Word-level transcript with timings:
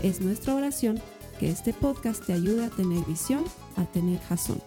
Es 0.00 0.20
nuestra 0.20 0.54
oración 0.54 1.00
que 1.40 1.50
este 1.50 1.72
podcast 1.72 2.24
te 2.24 2.32
ayude 2.32 2.66
a 2.66 2.70
tener 2.70 3.04
visión, 3.04 3.42
a 3.76 3.84
tener 3.84 4.20
jazón. 4.20 4.62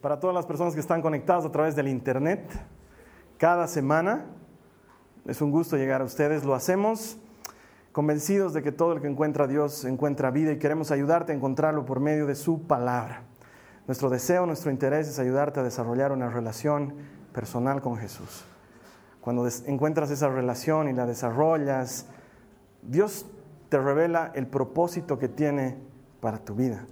Para 0.00 0.20
todas 0.20 0.32
las 0.32 0.46
personas 0.46 0.74
que 0.74 0.80
están 0.80 1.02
conectadas 1.02 1.44
a 1.44 1.50
través 1.50 1.74
del 1.74 1.88
Internet, 1.88 2.40
cada 3.36 3.66
semana 3.66 4.26
es 5.26 5.42
un 5.42 5.50
gusto 5.50 5.76
llegar 5.76 6.02
a 6.02 6.04
ustedes. 6.04 6.44
Lo 6.44 6.54
hacemos 6.54 7.18
convencidos 7.90 8.52
de 8.52 8.62
que 8.62 8.70
todo 8.70 8.92
el 8.92 9.00
que 9.00 9.08
encuentra 9.08 9.46
a 9.46 9.48
Dios 9.48 9.84
encuentra 9.84 10.30
vida 10.30 10.52
y 10.52 10.58
queremos 10.60 10.92
ayudarte 10.92 11.32
a 11.32 11.34
encontrarlo 11.34 11.84
por 11.84 11.98
medio 11.98 12.26
de 12.26 12.36
su 12.36 12.62
palabra. 12.62 13.24
Nuestro 13.88 14.08
deseo, 14.08 14.46
nuestro 14.46 14.70
interés 14.70 15.08
es 15.08 15.18
ayudarte 15.18 15.58
a 15.58 15.64
desarrollar 15.64 16.12
una 16.12 16.30
relación 16.30 16.94
personal 17.32 17.80
con 17.80 17.96
Jesús. 17.96 18.44
Cuando 19.20 19.46
encuentras 19.66 20.10
esa 20.10 20.28
relación 20.28 20.88
y 20.88 20.92
la 20.92 21.06
desarrollas, 21.06 22.06
Dios 22.82 23.26
te 23.68 23.78
revela 23.78 24.32
el 24.34 24.46
propósito 24.46 25.18
que 25.18 25.28
tiene 25.28 25.76
para 26.20 26.38
tu 26.38 26.54
vida. 26.54 26.86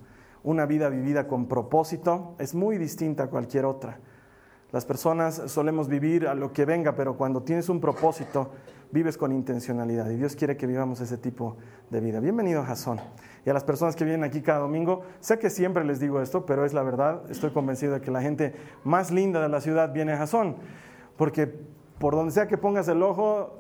Una 0.45 0.67
vida 0.67 0.89
vivida 0.91 1.27
con 1.27 1.47
propósito 1.47 2.35
es 2.39 2.55
muy 2.55 2.79
distinta 2.79 3.25
a 3.25 3.27
cualquier 3.29 3.65
otra. 3.65 3.99
Las 4.71 4.85
personas 4.85 5.43
solemos 5.47 5.89
vivir 5.89 6.29
a 6.29 6.35
lo 6.35 6.53
que 6.53 6.67
venga, 6.67 6.95
pero 6.95 7.17
cuando 7.17 7.43
tienes 7.43 7.71
un 7.71 7.81
propósito, 7.81 8.51
vives 8.91 9.17
con 9.17 9.33
intencionalidad 9.33 10.11
y 10.11 10.17
Dios 10.17 10.37
quiere 10.37 10.59
que 10.59 10.67
vivamos 10.67 11.01
ese 11.01 11.17
tipo 11.17 11.57
de 11.89 12.01
vida. 12.01 12.21
Bienvenido 12.21 12.61
a 12.61 12.67
Jason. 12.67 13.01
Y 13.47 13.51
a 13.51 13.55
las 13.55 13.65
personas 13.65 13.97
que 13.97 14.05
vienen 14.05 14.25
aquí 14.25 14.43
cada 14.43 14.59
domingo, 14.59 15.03
sé 15.21 15.39
que 15.39 15.49
siempre 15.49 15.85
les 15.85 16.01
digo 16.01 16.21
esto, 16.21 16.45
pero 16.45 16.67
es 16.67 16.75
la 16.75 16.83
verdad, 16.83 17.23
estoy 17.31 17.51
convencido 17.51 17.95
de 17.95 18.03
que 18.03 18.11
la 18.11 18.21
gente 18.21 18.55
más 18.85 19.11
linda 19.11 19.41
de 19.41 19.49
la 19.49 19.63
ciudad 19.63 19.93
viene 19.95 20.13
a 20.13 20.19
Jason, 20.19 20.57
porque 21.17 21.78
por 21.99 22.15
donde 22.15 22.33
sea 22.33 22.47
que 22.47 22.57
pongas 22.57 22.89
el 22.89 23.03
ojo, 23.03 23.59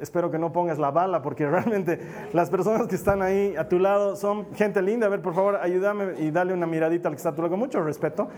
espero 0.00 0.30
que 0.30 0.38
no 0.38 0.52
pongas 0.52 0.78
la 0.78 0.90
bala, 0.90 1.22
porque 1.22 1.46
realmente 1.50 2.00
las 2.32 2.50
personas 2.50 2.86
que 2.86 2.94
están 2.94 3.22
ahí 3.22 3.54
a 3.56 3.68
tu 3.68 3.78
lado 3.78 4.16
son 4.16 4.52
gente 4.54 4.82
linda. 4.82 5.06
A 5.06 5.10
ver, 5.10 5.22
por 5.22 5.34
favor, 5.34 5.56
ayúdame 5.56 6.18
y 6.18 6.30
dale 6.30 6.52
una 6.52 6.66
miradita 6.66 7.08
al 7.08 7.14
que 7.14 7.18
está 7.18 7.30
a 7.30 7.34
tu 7.34 7.42
lado, 7.42 7.50
con 7.50 7.60
mucho 7.60 7.82
respeto. 7.82 8.28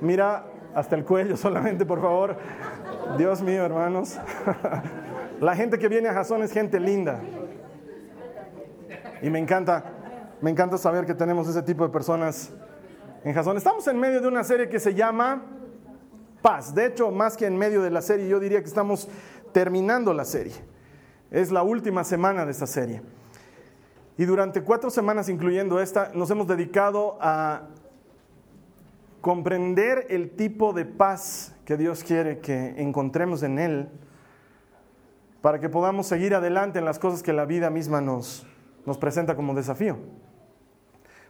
Mira 0.00 0.44
hasta 0.74 0.96
el 0.96 1.04
cuello 1.04 1.36
solamente, 1.38 1.84
por 1.84 2.00
favor. 2.00 2.36
Dios 3.18 3.42
mío, 3.42 3.64
hermanos. 3.64 4.18
La 5.40 5.56
gente 5.56 5.78
que 5.78 5.88
viene 5.88 6.08
a 6.08 6.14
Jason 6.14 6.42
es 6.42 6.52
gente 6.52 6.78
linda. 6.78 7.20
Y 9.22 9.30
me 9.30 9.38
encanta, 9.38 9.84
me 10.40 10.50
encanta 10.50 10.76
saber 10.76 11.06
que 11.06 11.14
tenemos 11.14 11.48
ese 11.48 11.62
tipo 11.62 11.84
de 11.84 11.90
personas 11.90 12.52
en 13.24 13.32
Jason. 13.32 13.56
Estamos 13.56 13.86
en 13.88 13.98
medio 13.98 14.20
de 14.20 14.28
una 14.28 14.44
serie 14.44 14.68
que 14.68 14.78
se 14.78 14.94
llama 14.94 15.42
Paz. 16.42 16.74
De 16.74 16.86
hecho, 16.86 17.10
más 17.10 17.36
que 17.36 17.46
en 17.46 17.56
medio 17.56 17.82
de 17.82 17.90
la 17.90 18.02
serie, 18.02 18.28
yo 18.28 18.40
diría 18.40 18.60
que 18.60 18.68
estamos 18.68 19.08
terminando 19.52 20.14
la 20.14 20.24
serie. 20.24 20.54
Es 21.30 21.50
la 21.50 21.62
última 21.62 22.04
semana 22.04 22.44
de 22.44 22.52
esta 22.52 22.66
serie. 22.66 23.02
Y 24.16 24.24
durante 24.24 24.62
cuatro 24.62 24.90
semanas, 24.90 25.28
incluyendo 25.28 25.80
esta, 25.80 26.10
nos 26.14 26.30
hemos 26.30 26.46
dedicado 26.46 27.16
a 27.20 27.62
comprender 29.20 30.06
el 30.10 30.30
tipo 30.30 30.72
de 30.72 30.84
paz 30.84 31.54
que 31.64 31.76
Dios 31.76 32.02
quiere 32.04 32.38
que 32.38 32.74
encontremos 32.78 33.42
en 33.42 33.58
Él 33.58 33.88
para 35.40 35.58
que 35.58 35.68
podamos 35.68 36.06
seguir 36.06 36.34
adelante 36.34 36.78
en 36.78 36.84
las 36.84 36.98
cosas 36.98 37.22
que 37.22 37.32
la 37.32 37.44
vida 37.44 37.70
misma 37.70 38.00
nos, 38.00 38.46
nos 38.84 38.98
presenta 38.98 39.36
como 39.36 39.54
desafío. 39.54 39.96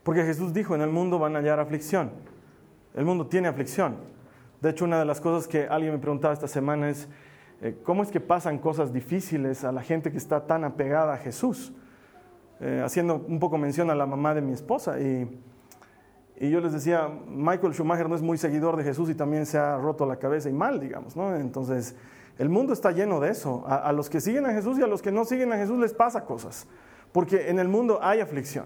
Porque 0.03 0.25
Jesús 0.25 0.53
dijo, 0.53 0.75
en 0.75 0.81
el 0.81 0.91
mundo 0.91 1.19
van 1.19 1.37
a 1.37 1.41
hallar 1.41 1.61
aflicción. 1.61 2.11
El 2.95 3.05
mundo 3.05 3.27
tiene 3.27 3.49
aflicción. 3.49 3.97
De 4.61 4.71
hecho, 4.71 4.85
una 4.85 4.99
de 4.99 5.05
las 5.05 5.21
cosas 5.21 5.49
que 5.49 5.67
alguien 5.67 5.93
me 5.93 5.99
preguntaba 5.99 6.35
esta 6.35 6.49
semana 6.49 6.91
es, 6.91 7.09
eh, 7.63 7.79
¿cómo 7.83 8.03
es 8.03 8.11
que 8.11 8.21
pasan 8.21 8.59
cosas 8.59 8.93
difíciles 8.93 9.65
a 9.65 9.73
la 9.73 9.83
gente 9.83 10.11
que 10.11 10.19
está 10.19 10.47
tan 10.47 10.65
apegada 10.65 11.15
a 11.15 11.17
Jesús? 11.17 11.73
Eh, 12.61 12.83
haciendo 12.85 13.25
un 13.27 13.39
poco 13.39 13.57
mención 13.57 13.89
a 13.91 13.95
la 13.95 14.05
mamá 14.05 14.35
de 14.35 14.43
mi 14.43 14.53
esposa. 14.53 15.01
Y, 15.01 15.29
yo 16.39 16.61
les 16.61 16.73
decía, 16.73 17.09
Michael 17.27 17.75
Schumacher 17.75 18.09
no 18.09 18.15
es 18.15 18.23
muy 18.23 18.39
seguidor 18.39 18.77
de 18.77 18.85
Jesús 18.85 19.11
y 19.11 19.15
también 19.15 19.45
se 19.45 19.59
ha 19.59 19.77
roto 19.77 20.07
la 20.07 20.17
cabeza 20.17 20.49
y 20.49 20.55
mal, 20.55 20.81
digamos, 20.81 21.15
¿no? 21.15 21.37
Entonces, 21.37 21.95
el 22.39 22.49
mundo 22.49 22.73
está 22.73 22.93
lleno 22.93 23.21
de 23.21 23.31
eso. 23.31 23.63
A 23.67 23.93
los 23.93 24.09
que 24.09 24.23
siguen 24.23 24.47
a 24.47 24.53
Jesús 24.53 24.79
y 24.79 24.83
a 24.83 24.87
los 24.87 25.03
que 25.03 25.13
no 25.13 25.27
siguen 25.27 25.53
a 25.53 25.57
Jesús 25.57 25.79
les 25.79 25.93
pasa 25.93 26.25
cosas. 26.25 26.67
Porque 27.13 27.51
en 27.51 27.59
el 27.59 27.69
mundo 27.69 27.99
hay 28.03 28.21
aflicción. 28.21 28.65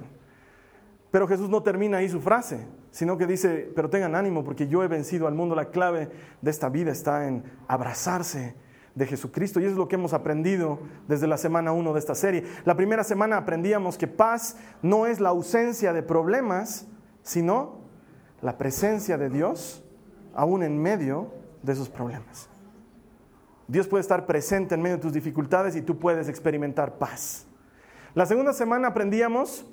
Pero 1.15 1.29
Jesús 1.29 1.49
no 1.49 1.63
termina 1.63 1.99
ahí 1.99 2.09
su 2.09 2.21
frase, 2.21 2.67
sino 2.91 3.17
que 3.17 3.29
dice, 3.29 3.71
pero 3.77 3.89
tengan 3.89 4.17
ánimo 4.17 4.43
porque 4.43 4.67
yo 4.67 4.83
he 4.83 4.89
vencido 4.89 5.29
al 5.29 5.35
mundo. 5.37 5.55
La 5.55 5.71
clave 5.71 6.11
de 6.43 6.51
esta 6.51 6.69
vida 6.69 6.91
está 6.91 7.29
en 7.29 7.45
abrazarse 7.69 8.57
de 8.97 9.07
Jesucristo. 9.07 9.61
Y 9.61 9.63
eso 9.63 9.75
es 9.75 9.79
lo 9.79 9.87
que 9.87 9.95
hemos 9.95 10.13
aprendido 10.13 10.81
desde 11.07 11.29
la 11.29 11.37
semana 11.37 11.71
1 11.71 11.93
de 11.93 11.99
esta 12.01 12.17
serie. 12.17 12.43
La 12.65 12.75
primera 12.75 13.05
semana 13.05 13.37
aprendíamos 13.37 13.97
que 13.97 14.09
paz 14.09 14.57
no 14.83 15.07
es 15.07 15.21
la 15.21 15.29
ausencia 15.29 15.93
de 15.93 16.03
problemas, 16.03 16.89
sino 17.23 17.79
la 18.43 18.59
presencia 18.59 19.17
de 19.17 19.31
Dios 19.31 19.85
aún 20.35 20.65
en 20.65 20.83
medio 20.83 21.29
de 21.63 21.75
esos 21.75 21.89
problemas. 21.89 22.49
Dios 23.69 23.87
puede 23.87 24.01
estar 24.01 24.27
presente 24.27 24.75
en 24.75 24.83
medio 24.83 24.97
de 24.97 25.03
tus 25.03 25.13
dificultades 25.13 25.77
y 25.77 25.83
tú 25.83 25.97
puedes 25.97 26.29
experimentar 26.29 26.99
paz. 26.99 27.47
La 28.15 28.27
segunda 28.27 28.53
semana 28.53 28.89
aprendíamos 28.89 29.65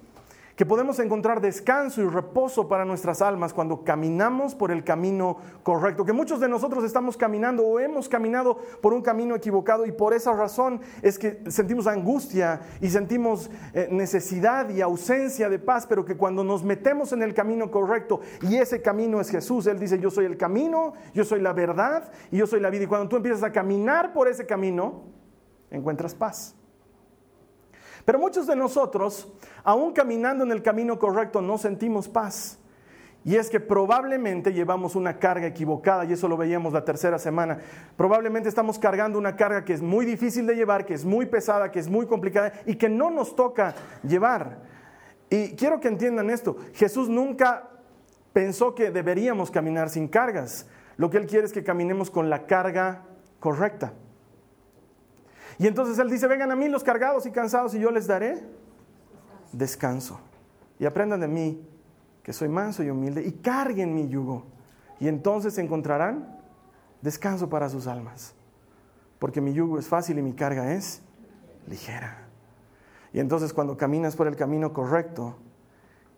que 0.56 0.66
podemos 0.66 1.00
encontrar 1.00 1.42
descanso 1.42 2.02
y 2.02 2.08
reposo 2.08 2.68
para 2.68 2.86
nuestras 2.86 3.22
almas 3.22 3.54
cuando 3.54 3.84
caminamos 3.84 4.56
por 4.56 4.72
el 4.72 4.84
camino 4.84 5.38
correcto, 5.64 6.06
que 6.06 6.14
muchos 6.14 6.40
de 6.40 6.50
nosotros 6.50 6.84
estamos 6.84 7.18
caminando 7.18 7.66
o 7.66 7.80
hemos 7.80 8.10
caminado 8.10 8.58
por 8.82 8.94
un 8.94 9.02
camino 9.02 9.36
equivocado 9.36 9.86
y 9.86 9.92
por 9.92 10.14
esa 10.14 10.34
razón 10.34 10.82
es 11.02 11.18
que 11.18 11.42
sentimos 11.48 11.88
angustia 11.88 12.62
y 12.82 12.90
sentimos 12.90 13.50
eh, 13.74 13.88
necesidad 13.92 14.70
y 14.70 14.82
ausencia 14.82 15.50
de 15.50 15.60
paz, 15.60 15.86
pero 15.88 16.06
que 16.06 16.18
cuando 16.18 16.44
nos 16.44 16.64
metemos 16.64 17.14
en 17.14 17.24
el 17.24 17.34
camino 17.34 17.72
correcto 17.72 18.22
y 18.42 18.58
ese 18.58 18.82
camino 18.82 19.22
es 19.22 19.30
Jesús, 19.30 19.68
Él 19.68 19.80
dice, 19.80 20.00
yo 20.00 20.10
soy 20.10 20.26
el 20.26 20.38
camino, 20.38 20.94
yo 21.14 21.24
soy 21.24 21.42
la 21.42 21.54
verdad 21.54 22.12
y 22.32 22.38
yo 22.38 22.48
soy 22.48 22.60
la 22.60 22.70
vida. 22.70 22.84
Y 22.84 22.88
cuando 22.88 23.08
tú 23.08 23.16
empiezas 23.16 23.44
a 23.44 23.52
caminar 23.52 24.14
por 24.14 24.28
ese 24.28 24.46
camino, 24.46 25.04
encuentras 25.70 26.16
paz. 26.16 26.56
Pero 28.06 28.20
muchos 28.20 28.48
de 28.48 28.56
nosotros, 28.56 29.32
aún 29.64 29.94
caminando 29.94 30.44
en 30.44 30.52
el 30.52 30.62
camino 30.62 30.98
correcto, 30.98 31.42
no 31.42 31.58
sentimos 31.58 32.08
paz. 32.08 32.58
Y 33.24 33.36
es 33.36 33.52
que 33.52 33.60
probablemente 33.60 34.52
llevamos 34.52 34.96
una 34.96 35.20
carga 35.20 35.46
equivocada, 35.46 36.06
y 36.06 36.14
eso 36.14 36.28
lo 36.28 36.38
veíamos 36.38 36.74
la 36.74 36.84
tercera 36.84 37.20
semana. 37.20 37.60
Probablemente 37.96 38.50
estamos 38.50 38.80
cargando 38.80 39.20
una 39.20 39.36
carga 39.36 39.64
que 39.64 39.74
es 39.74 39.82
muy 39.82 40.06
difícil 40.06 40.48
de 40.48 40.56
llevar, 40.56 40.86
que 40.86 40.96
es 40.96 41.06
muy 41.06 41.28
pesada, 41.28 41.72
que 41.72 41.80
es 41.80 41.88
muy 41.88 42.08
complicada 42.08 42.54
y 42.66 42.76
que 42.76 42.90
no 42.90 43.12
nos 43.12 43.36
toca 43.36 43.76
llevar. 44.04 44.60
Y 45.30 45.56
quiero 45.56 45.80
que 45.80 45.88
entiendan 45.88 46.32
esto, 46.32 46.58
Jesús 46.74 47.10
nunca 47.10 47.70
pensó 48.34 48.74
que 48.74 48.90
deberíamos 48.90 49.52
caminar 49.52 49.90
sin 49.90 50.08
cargas. 50.08 50.66
Lo 50.98 51.10
que 51.10 51.18
Él 51.18 51.28
quiere 51.28 51.46
es 51.46 51.54
que 51.54 51.64
caminemos 51.64 52.10
con 52.10 52.30
la 52.30 52.48
carga 52.48 53.04
correcta. 53.40 53.94
Y 55.58 55.68
entonces 55.68 55.98
Él 56.00 56.10
dice, 56.10 56.28
vengan 56.28 56.52
a 56.52 56.56
mí 56.56 56.68
los 56.70 56.84
cargados 56.84 57.26
y 57.26 57.32
cansados 57.32 57.74
y 57.76 57.80
yo 57.80 57.92
les 57.92 58.08
daré 58.08 58.44
descanso. 59.52 60.20
Y 60.80 60.86
aprendan 60.86 61.20
de 61.20 61.28
mí, 61.28 61.68
que 62.24 62.34
soy 62.34 62.50
manso 62.50 62.84
y 62.84 62.90
humilde, 62.90 63.24
y 63.24 63.32
carguen 63.32 63.94
mi 63.94 64.08
yugo. 64.08 64.46
Y 65.00 65.08
entonces 65.08 65.58
encontrarán 65.58 66.40
descanso 67.02 67.50
para 67.50 67.70
sus 67.70 67.88
almas. 67.88 68.34
Porque 69.20 69.42
mi 69.42 69.54
yugo 69.54 69.78
es 69.78 69.88
fácil 69.88 70.18
y 70.20 70.22
mi 70.22 70.34
carga 70.34 70.74
es 70.74 71.02
ligera. 71.68 72.28
Y 73.14 73.20
entonces 73.20 73.54
cuando 73.54 73.78
caminas 73.78 74.16
por 74.16 74.28
el 74.28 74.36
camino 74.36 74.74
correcto 74.74 75.36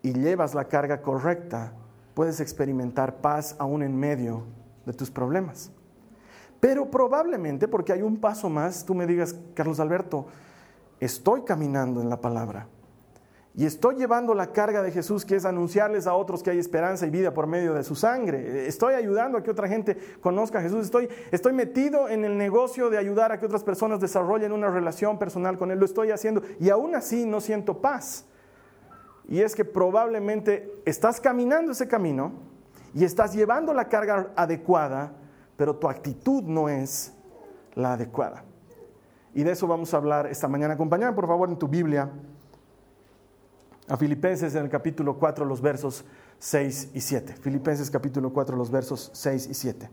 y 0.01 0.13
llevas 0.13 0.53
la 0.53 0.65
carga 0.65 1.01
correcta, 1.01 1.73
puedes 2.13 2.39
experimentar 2.39 3.17
paz 3.17 3.55
aún 3.59 3.83
en 3.83 3.97
medio 3.97 4.43
de 4.85 4.93
tus 4.93 5.09
problemas. 5.09 5.71
Pero 6.63 6.89
probablemente, 6.89 7.67
porque 7.67 7.91
hay 7.91 8.01
un 8.01 8.21
paso 8.21 8.49
más, 8.49 8.85
tú 8.85 8.95
me 8.95 9.05
digas, 9.05 9.35
Carlos 9.53 9.81
Alberto, 9.81 10.27
estoy 11.01 11.41
caminando 11.41 11.99
en 11.99 12.07
la 12.07 12.21
palabra. 12.21 12.69
Y 13.53 13.65
estoy 13.65 13.95
llevando 13.95 14.33
la 14.33 14.53
carga 14.53 14.81
de 14.81 14.89
Jesús, 14.89 15.25
que 15.25 15.35
es 15.35 15.43
anunciarles 15.43 16.07
a 16.07 16.13
otros 16.13 16.41
que 16.41 16.51
hay 16.51 16.59
esperanza 16.59 17.05
y 17.05 17.09
vida 17.09 17.33
por 17.33 17.47
medio 17.47 17.73
de 17.73 17.83
su 17.83 17.95
sangre. 17.95 18.65
Estoy 18.65 18.93
ayudando 18.93 19.37
a 19.37 19.43
que 19.43 19.51
otra 19.51 19.67
gente 19.67 19.97
conozca 20.21 20.59
a 20.59 20.61
Jesús. 20.61 20.85
Estoy, 20.85 21.09
estoy 21.31 21.51
metido 21.51 22.07
en 22.07 22.23
el 22.23 22.37
negocio 22.37 22.89
de 22.89 22.97
ayudar 22.97 23.33
a 23.33 23.41
que 23.41 23.45
otras 23.45 23.65
personas 23.65 23.99
desarrollen 23.99 24.53
una 24.53 24.69
relación 24.69 25.19
personal 25.19 25.57
con 25.57 25.69
Él. 25.69 25.79
Lo 25.79 25.85
estoy 25.85 26.11
haciendo. 26.11 26.43
Y 26.61 26.69
aún 26.69 26.95
así 26.95 27.25
no 27.25 27.41
siento 27.41 27.81
paz. 27.81 28.23
Y 29.27 29.41
es 29.41 29.53
que 29.53 29.65
probablemente 29.65 30.81
estás 30.85 31.19
caminando 31.19 31.73
ese 31.73 31.89
camino 31.89 32.31
y 32.95 33.03
estás 33.03 33.33
llevando 33.33 33.73
la 33.73 33.89
carga 33.89 34.31
adecuada, 34.37 35.17
pero 35.57 35.75
tu 35.75 35.87
actitud 35.87 36.43
no 36.43 36.69
es 36.69 37.13
la 37.75 37.93
adecuada. 37.93 38.43
Y 39.33 39.43
de 39.43 39.51
eso 39.51 39.67
vamos 39.67 39.93
a 39.93 39.97
hablar 39.97 40.27
esta 40.27 40.47
mañana. 40.47 40.75
Acompáñame 40.75 41.13
por 41.13 41.27
favor 41.27 41.49
en 41.49 41.57
tu 41.57 41.67
Biblia 41.67 42.09
a 43.87 43.97
Filipenses 43.97 44.55
en 44.55 44.63
el 44.63 44.69
capítulo 44.69 45.17
4, 45.17 45.45
los 45.45 45.61
versos 45.61 46.05
6 46.39 46.91
y 46.93 47.01
7. 47.01 47.33
Filipenses 47.33 47.89
capítulo 47.89 48.31
4, 48.31 48.55
los 48.55 48.71
versos 48.71 49.11
6 49.13 49.47
y 49.47 49.53
7. 49.53 49.89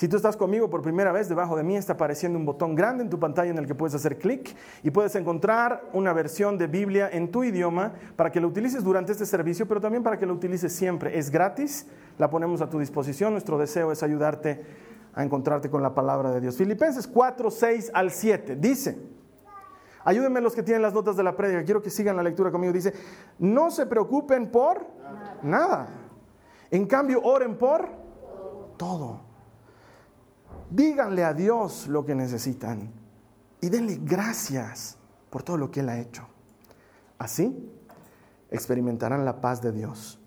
Si 0.00 0.08
tú 0.08 0.16
estás 0.16 0.34
conmigo 0.34 0.70
por 0.70 0.80
primera 0.80 1.12
vez, 1.12 1.28
debajo 1.28 1.58
de 1.58 1.62
mí 1.62 1.76
está 1.76 1.92
apareciendo 1.92 2.38
un 2.38 2.46
botón 2.46 2.74
grande 2.74 3.04
en 3.04 3.10
tu 3.10 3.20
pantalla 3.20 3.50
en 3.50 3.58
el 3.58 3.66
que 3.66 3.74
puedes 3.74 3.94
hacer 3.94 4.16
clic 4.16 4.56
y 4.82 4.90
puedes 4.90 5.14
encontrar 5.14 5.90
una 5.92 6.14
versión 6.14 6.56
de 6.56 6.68
Biblia 6.68 7.10
en 7.12 7.30
tu 7.30 7.44
idioma 7.44 7.92
para 8.16 8.32
que 8.32 8.40
lo 8.40 8.48
utilices 8.48 8.82
durante 8.82 9.12
este 9.12 9.26
servicio, 9.26 9.68
pero 9.68 9.78
también 9.78 10.02
para 10.02 10.18
que 10.18 10.24
lo 10.24 10.32
utilices 10.32 10.72
siempre. 10.72 11.18
Es 11.18 11.28
gratis, 11.28 11.86
la 12.16 12.30
ponemos 12.30 12.62
a 12.62 12.70
tu 12.70 12.78
disposición. 12.78 13.32
Nuestro 13.32 13.58
deseo 13.58 13.92
es 13.92 14.02
ayudarte 14.02 14.64
a 15.12 15.22
encontrarte 15.22 15.68
con 15.68 15.82
la 15.82 15.94
palabra 15.94 16.30
de 16.30 16.40
Dios. 16.40 16.56
Filipenses 16.56 17.06
4, 17.06 17.50
6 17.50 17.90
al 17.92 18.10
7 18.10 18.56
dice, 18.56 18.98
Ayúdenme 20.02 20.40
los 20.40 20.54
que 20.54 20.62
tienen 20.62 20.80
las 20.80 20.94
notas 20.94 21.14
de 21.14 21.24
la 21.24 21.36
prédica, 21.36 21.62
quiero 21.62 21.82
que 21.82 21.90
sigan 21.90 22.16
la 22.16 22.22
lectura 22.22 22.50
conmigo. 22.50 22.72
Dice, 22.72 22.94
no 23.38 23.70
se 23.70 23.84
preocupen 23.84 24.50
por 24.50 24.82
nada. 25.42 25.90
En 26.70 26.86
cambio, 26.86 27.20
oren 27.22 27.58
por 27.58 27.86
todo. 28.78 29.28
Díganle 30.70 31.24
a 31.24 31.34
Dios 31.34 31.88
lo 31.88 32.04
que 32.04 32.14
necesitan 32.14 32.92
y 33.60 33.68
denle 33.68 33.98
gracias 34.02 34.96
por 35.28 35.42
todo 35.42 35.56
lo 35.56 35.70
que 35.70 35.80
Él 35.80 35.88
ha 35.88 35.98
hecho. 35.98 36.26
Así 37.18 37.70
experimentarán 38.50 39.24
la 39.24 39.40
paz 39.40 39.60
de 39.62 39.72
Dios, 39.72 40.20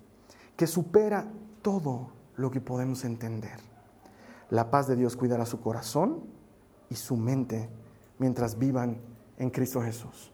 que 0.56 0.68
supera 0.68 1.28
todo 1.62 2.12
lo 2.36 2.51
que 2.51 2.62
podemos 2.62 3.06
entender. 3.06 3.60
La 4.50 4.69
paz 4.69 4.88
de 4.88 4.95
Dios 4.95 5.16
cuidará 5.16 5.45
su 5.45 5.62
corazón 5.62 6.24
y 6.89 6.96
su 6.96 7.18
mente 7.18 7.69
mientras 8.19 8.57
vivan 8.57 8.98
en 9.38 9.50
Cristo 9.50 9.81
Jesús. 9.81 10.31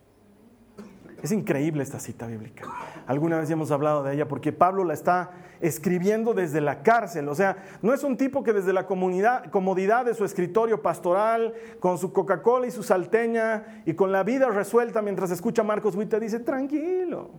Es 1.21 1.31
increíble 1.31 1.83
esta 1.83 1.99
cita 1.99 2.27
bíblica. 2.27 2.65
Alguna 3.05 3.39
vez 3.39 3.49
hemos 3.49 3.71
hablado 3.71 4.03
de 4.03 4.13
ella 4.13 4.27
porque 4.27 4.51
Pablo 4.51 4.83
la 4.83 4.93
está 4.93 5.31
escribiendo 5.61 6.33
desde 6.33 6.61
la 6.61 6.83
cárcel. 6.83 7.27
O 7.29 7.35
sea, 7.35 7.57
no 7.81 7.93
es 7.93 8.03
un 8.03 8.17
tipo 8.17 8.43
que 8.43 8.53
desde 8.53 8.73
la 8.73 8.85
comodidad 8.85 10.05
de 10.05 10.13
su 10.13 10.25
escritorio 10.25 10.81
pastoral, 10.81 11.53
con 11.79 11.97
su 11.97 12.13
Coca-Cola 12.13 12.67
y 12.67 12.71
su 12.71 12.83
salteña 12.83 13.83
y 13.85 13.93
con 13.93 14.11
la 14.11 14.23
vida 14.23 14.49
resuelta 14.49 15.01
mientras 15.01 15.31
escucha 15.31 15.61
a 15.61 15.65
Marcos 15.65 15.95
Witt, 15.95 16.13
dice, 16.15 16.39
tranquilo, 16.39 17.29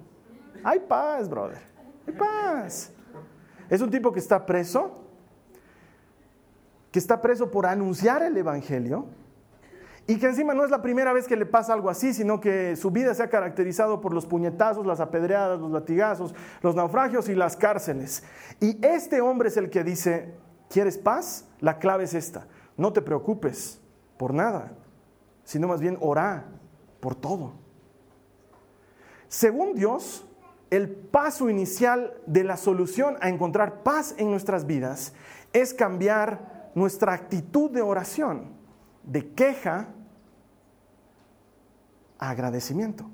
hay 0.63 0.81
paz, 0.81 1.29
brother, 1.29 1.59
hay 2.07 2.15
paz. 2.15 2.93
Es 3.69 3.81
un 3.81 3.91
tipo 3.91 4.13
que 4.13 4.19
está 4.19 4.45
preso, 4.45 4.99
que 6.91 6.99
está 6.99 7.23
preso 7.23 7.51
por 7.51 7.67
anunciar 7.67 8.23
el 8.23 8.37
Evangelio 8.37 9.07
y 10.11 10.19
que 10.19 10.27
encima 10.27 10.55
no 10.55 10.65
es 10.65 10.73
la 10.73 10.83
primera 10.83 11.13
vez 11.13 11.29
que 11.29 11.37
le 11.37 11.47
pasa 11.47 11.73
algo 11.73 11.89
así, 11.89 12.13
sino 12.13 12.41
que 12.41 12.75
su 12.75 12.91
vida 12.91 13.15
se 13.15 13.23
ha 13.23 13.31
caracterizado 13.31 14.01
por 14.01 14.13
los 14.13 14.27
puñetazos, 14.27 14.85
las 14.85 14.99
apedreadas, 14.99 15.61
los 15.61 15.71
latigazos, 15.71 16.35
los 16.63 16.75
naufragios 16.75 17.29
y 17.29 17.37
las 17.37 17.57
cárceles. 17.57 18.25
Y 18.59 18.85
este 18.85 19.21
hombre 19.21 19.51
es 19.51 19.57
el 19.57 19.71
que 19.71 19.85
dice, 19.85 20.35
¿quieres 20.69 20.99
paz? 20.99 21.47
La 21.61 21.79
clave 21.79 22.03
es 22.03 22.15
esta, 22.15 22.49
no 22.77 22.93
te 22.93 23.03
preocupes 23.03 23.81
por 24.17 24.35
nada, 24.35 24.73
sino 25.45 25.69
más 25.69 25.81
bien 25.81 25.97
orá 26.01 26.45
por 26.99 27.15
todo. 27.15 27.53
Según 29.29 29.77
Dios, 29.77 30.27
el 30.71 30.91
paso 30.91 31.49
inicial 31.49 32.15
de 32.27 32.43
la 32.43 32.57
solución 32.57 33.17
a 33.21 33.29
encontrar 33.29 33.85
paz 33.85 34.17
en 34.19 34.33
nuestras 34.33 34.67
vidas 34.67 35.13
es 35.53 35.73
cambiar 35.73 36.73
nuestra 36.75 37.13
actitud 37.13 37.71
de 37.71 37.83
oración, 37.83 38.59
de 39.05 39.33
queja, 39.35 39.95
agradecimiento. 42.21 43.11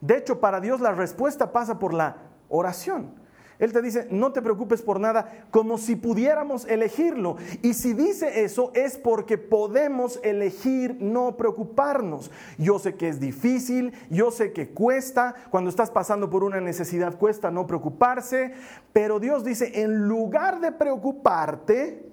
De 0.00 0.18
hecho, 0.18 0.38
para 0.38 0.60
Dios 0.60 0.80
la 0.80 0.92
respuesta 0.92 1.50
pasa 1.50 1.78
por 1.78 1.94
la 1.94 2.18
oración. 2.48 3.24
Él 3.58 3.72
te 3.72 3.80
dice, 3.80 4.08
no 4.10 4.32
te 4.32 4.42
preocupes 4.42 4.82
por 4.82 4.98
nada, 4.98 5.46
como 5.50 5.78
si 5.78 5.96
pudiéramos 5.96 6.66
elegirlo. 6.66 7.36
Y 7.62 7.74
si 7.74 7.94
dice 7.94 8.44
eso 8.44 8.72
es 8.74 8.98
porque 8.98 9.38
podemos 9.38 10.18
elegir 10.24 10.96
no 11.00 11.36
preocuparnos. 11.36 12.30
Yo 12.58 12.78
sé 12.78 12.96
que 12.96 13.08
es 13.08 13.20
difícil, 13.20 13.92
yo 14.10 14.30
sé 14.30 14.52
que 14.52 14.70
cuesta, 14.70 15.34
cuando 15.50 15.70
estás 15.70 15.90
pasando 15.90 16.28
por 16.28 16.42
una 16.42 16.60
necesidad 16.60 17.16
cuesta 17.16 17.50
no 17.50 17.66
preocuparse, 17.66 18.52
pero 18.92 19.20
Dios 19.20 19.44
dice, 19.44 19.82
en 19.82 20.08
lugar 20.08 20.60
de 20.60 20.72
preocuparte, 20.72 22.10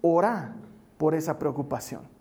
ora 0.00 0.54
por 0.96 1.14
esa 1.14 1.38
preocupación. 1.38 2.11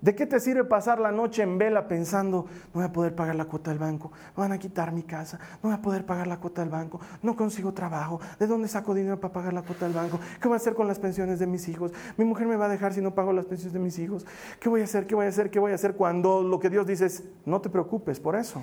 ¿De 0.00 0.14
qué 0.14 0.26
te 0.26 0.38
sirve 0.38 0.62
pasar 0.62 1.00
la 1.00 1.10
noche 1.10 1.42
en 1.42 1.58
vela 1.58 1.88
pensando, 1.88 2.46
no 2.66 2.74
voy 2.74 2.84
a 2.84 2.92
poder 2.92 3.16
pagar 3.16 3.34
la 3.34 3.46
cuota 3.46 3.70
del 3.70 3.80
banco, 3.80 4.12
me 4.36 4.42
van 4.42 4.52
a 4.52 4.58
quitar 4.58 4.92
mi 4.92 5.02
casa, 5.02 5.40
no 5.60 5.70
voy 5.70 5.72
a 5.72 5.82
poder 5.82 6.06
pagar 6.06 6.28
la 6.28 6.38
cuota 6.38 6.60
del 6.60 6.70
banco, 6.70 7.00
no 7.20 7.34
consigo 7.34 7.72
trabajo, 7.72 8.20
¿de 8.38 8.46
dónde 8.46 8.68
saco 8.68 8.94
dinero 8.94 9.18
para 9.18 9.32
pagar 9.32 9.52
la 9.52 9.62
cuota 9.62 9.86
del 9.86 9.94
banco? 9.94 10.20
¿Qué 10.40 10.46
voy 10.46 10.54
a 10.54 10.58
hacer 10.58 10.74
con 10.74 10.86
las 10.86 11.00
pensiones 11.00 11.40
de 11.40 11.48
mis 11.48 11.68
hijos? 11.68 11.92
Mi 12.16 12.24
mujer 12.24 12.46
me 12.46 12.54
va 12.54 12.66
a 12.66 12.68
dejar 12.68 12.94
si 12.94 13.00
no 13.00 13.12
pago 13.12 13.32
las 13.32 13.46
pensiones 13.46 13.72
de 13.72 13.80
mis 13.80 13.98
hijos. 13.98 14.24
¿Qué 14.60 14.68
voy 14.68 14.82
a 14.82 14.84
hacer? 14.84 15.08
¿Qué 15.08 15.16
voy 15.16 15.26
a 15.26 15.30
hacer? 15.30 15.50
¿Qué 15.50 15.58
voy 15.58 15.72
a 15.72 15.74
hacer? 15.74 15.94
Cuando 15.96 16.44
lo 16.44 16.60
que 16.60 16.70
Dios 16.70 16.86
dice 16.86 17.06
es, 17.06 17.24
no 17.44 17.60
te 17.60 17.68
preocupes 17.68 18.20
por 18.20 18.36
eso. 18.36 18.62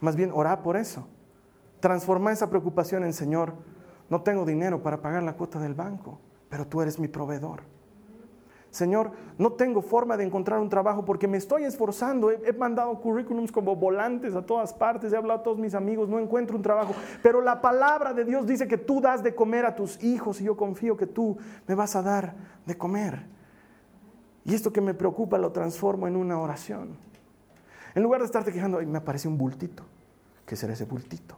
Más 0.00 0.14
bien, 0.14 0.30
orá 0.32 0.62
por 0.62 0.76
eso. 0.76 1.08
Transforma 1.80 2.30
esa 2.30 2.48
preocupación 2.48 3.02
en, 3.02 3.12
Señor, 3.12 3.54
no 4.08 4.22
tengo 4.22 4.44
dinero 4.44 4.80
para 4.80 5.02
pagar 5.02 5.24
la 5.24 5.32
cuota 5.32 5.58
del 5.58 5.74
banco, 5.74 6.20
pero 6.48 6.68
tú 6.68 6.82
eres 6.82 7.00
mi 7.00 7.08
proveedor. 7.08 7.71
Señor, 8.72 9.12
no 9.36 9.52
tengo 9.52 9.82
forma 9.82 10.16
de 10.16 10.24
encontrar 10.24 10.58
un 10.58 10.70
trabajo 10.70 11.04
porque 11.04 11.28
me 11.28 11.36
estoy 11.36 11.64
esforzando. 11.64 12.30
He, 12.30 12.54
mandado 12.54 12.98
currículums 13.02 13.52
como 13.52 13.76
volantes 13.76 14.34
a 14.34 14.46
todas 14.46 14.72
partes, 14.72 15.12
he 15.12 15.16
hablado 15.16 15.40
a 15.40 15.42
todos 15.42 15.58
mis 15.58 15.74
amigos, 15.74 16.08
no 16.08 16.18
encuentro 16.18 16.56
un 16.56 16.62
trabajo. 16.62 16.94
Pero 17.22 17.42
la 17.42 17.60
palabra 17.60 18.14
de 18.14 18.24
Dios 18.24 18.46
dice 18.46 18.66
que 18.66 18.78
tú 18.78 19.02
das 19.02 19.22
de 19.22 19.34
comer 19.34 19.66
a 19.66 19.76
tus 19.76 20.02
hijos 20.02 20.40
y 20.40 20.44
yo 20.44 20.56
confío 20.56 20.96
que 20.96 21.06
tú 21.06 21.36
me 21.68 21.74
vas 21.74 21.94
a 21.96 22.02
dar 22.02 22.34
de 22.64 22.78
comer. 22.78 23.26
Y 24.46 24.54
esto 24.54 24.72
que 24.72 24.80
me 24.80 24.94
preocupa 24.94 25.36
lo 25.36 25.52
transformo 25.52 26.08
en 26.08 26.16
una 26.16 26.40
oración. 26.40 26.96
En 27.94 28.02
lugar 28.02 28.22
de 28.22 28.26
estarte 28.26 28.54
quejando, 28.54 28.80
me 28.80 28.98
aparece 28.98 29.28
un 29.28 29.36
bultito. 29.36 29.84
¿Qué 30.46 30.56
será 30.56 30.72
ese 30.72 30.86
bultito? 30.86 31.36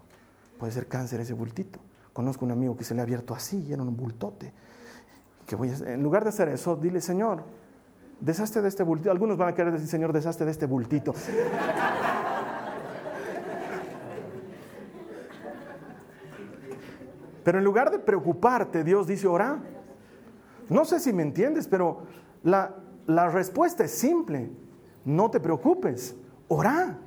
Puede 0.57 0.71
ser 0.71 0.87
cáncer 0.87 1.19
ese 1.19 1.35
bultito. 1.35 1.81
Conozco 2.13 2.45
un 2.45 2.53
amigo 2.53 2.77
que 2.77 2.85
se 2.85 2.95
le 2.95 3.01
ha 3.01 3.03
abierto 3.03 3.35
así 3.35 3.65
y 3.69 3.73
era 3.73 3.83
un 3.83 3.97
bultote 3.97 4.53
voy 5.57 5.73
en 5.87 6.03
lugar 6.03 6.23
de 6.25 6.31
hacer 6.31 6.49
eso, 6.49 6.77
dile, 6.77 7.01
Señor, 7.01 7.45
deshazte 8.21 8.63
de 8.63 8.69
este 8.69 8.83
bultito. 8.83 9.11
Algunos 9.11 9.37
van 9.37 9.51
a 9.51 9.55
querer 9.55 9.73
decir, 9.73 9.89
Señor, 9.89 10.13
deshazte 10.13 10.45
de 10.45 10.51
este 10.51 10.67
bultito. 10.67 11.15
Pero 17.45 17.59
en 17.59 17.65
lugar 17.65 17.91
de 17.91 17.99
preocuparte, 17.99 18.83
Dios 18.83 19.07
dice, 19.07 19.29
ora. 19.29 19.59
No 20.71 20.87
sé 20.87 20.99
si 20.99 21.13
me 21.13 21.23
entiendes, 21.23 21.69
pero 21.69 22.05
la, 22.43 22.75
la 23.07 23.29
respuesta 23.29 23.85
es 23.85 23.91
simple. 23.91 24.51
No 25.05 25.31
te 25.31 25.41
preocupes, 25.41 26.17
ora. 26.49 26.99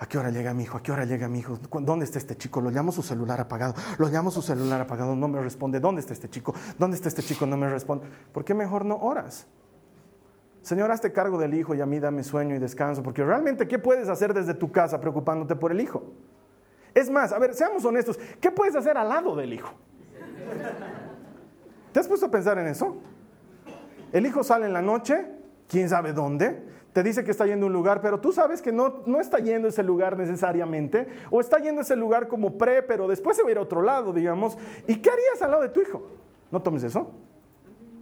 ¿A 0.00 0.06
qué 0.06 0.16
hora 0.16 0.30
llega 0.30 0.54
mi 0.54 0.62
hijo? 0.62 0.78
¿A 0.78 0.82
qué 0.82 0.92
hora 0.92 1.04
llega 1.04 1.28
mi 1.28 1.40
hijo? 1.40 1.58
¿Dónde 1.80 2.04
está 2.04 2.18
este 2.18 2.36
chico? 2.36 2.60
Lo 2.60 2.70
llamo 2.70 2.92
su 2.92 3.02
celular 3.02 3.40
apagado. 3.40 3.74
Lo 3.98 4.08
llamo 4.08 4.30
su 4.30 4.42
celular 4.42 4.80
apagado. 4.80 5.16
No 5.16 5.26
me 5.26 5.40
responde. 5.40 5.80
¿Dónde 5.80 6.00
está 6.00 6.12
este 6.12 6.30
chico? 6.30 6.54
¿Dónde 6.78 6.96
está 6.96 7.08
este 7.08 7.22
chico? 7.22 7.46
No 7.46 7.56
me 7.56 7.68
responde. 7.68 8.06
¿Por 8.32 8.44
qué 8.44 8.54
mejor 8.54 8.84
no 8.84 8.96
oras? 8.96 9.48
Señor, 10.62 10.92
hazte 10.92 11.12
cargo 11.12 11.36
del 11.38 11.54
hijo 11.54 11.74
y 11.74 11.80
a 11.80 11.86
mí 11.86 11.98
dame 11.98 12.22
sueño 12.22 12.54
y 12.54 12.58
descanso. 12.60 13.02
Porque 13.02 13.24
realmente, 13.24 13.66
¿qué 13.66 13.80
puedes 13.80 14.08
hacer 14.08 14.32
desde 14.34 14.54
tu 14.54 14.70
casa 14.70 15.00
preocupándote 15.00 15.56
por 15.56 15.72
el 15.72 15.80
hijo? 15.80 16.04
Es 16.94 17.10
más, 17.10 17.32
a 17.32 17.38
ver, 17.40 17.54
seamos 17.54 17.84
honestos. 17.84 18.20
¿Qué 18.40 18.52
puedes 18.52 18.76
hacer 18.76 18.96
al 18.96 19.08
lado 19.08 19.34
del 19.34 19.52
hijo? 19.52 19.72
¿Te 21.92 21.98
has 21.98 22.06
puesto 22.06 22.26
a 22.26 22.30
pensar 22.30 22.56
en 22.58 22.68
eso? 22.68 22.98
El 24.12 24.26
hijo 24.26 24.44
sale 24.44 24.66
en 24.66 24.72
la 24.72 24.82
noche, 24.82 25.26
quién 25.66 25.88
sabe 25.88 26.12
dónde 26.12 26.77
te 26.98 27.04
dice 27.04 27.22
que 27.22 27.30
está 27.30 27.46
yendo 27.46 27.66
a 27.66 27.68
un 27.68 27.72
lugar, 27.72 28.00
pero 28.00 28.18
tú 28.18 28.32
sabes 28.32 28.60
que 28.60 28.72
no, 28.72 29.04
no 29.06 29.20
está 29.20 29.38
yendo 29.38 29.66
a 29.66 29.70
ese 29.70 29.84
lugar 29.84 30.18
necesariamente, 30.18 31.06
o 31.30 31.38
está 31.38 31.60
yendo 31.60 31.80
a 31.80 31.82
ese 31.82 31.94
lugar 31.94 32.26
como 32.26 32.58
pre, 32.58 32.82
pero 32.82 33.06
después 33.06 33.36
se 33.36 33.44
va 33.44 33.50
a 33.50 33.52
ir 33.52 33.58
a 33.58 33.60
otro 33.60 33.82
lado, 33.82 34.12
digamos. 34.12 34.58
¿Y 34.88 34.96
qué 34.96 35.08
harías 35.08 35.40
al 35.40 35.52
lado 35.52 35.62
de 35.62 35.68
tu 35.68 35.80
hijo? 35.80 36.02
¿No 36.50 36.60
tomes 36.60 36.82
eso? 36.82 37.08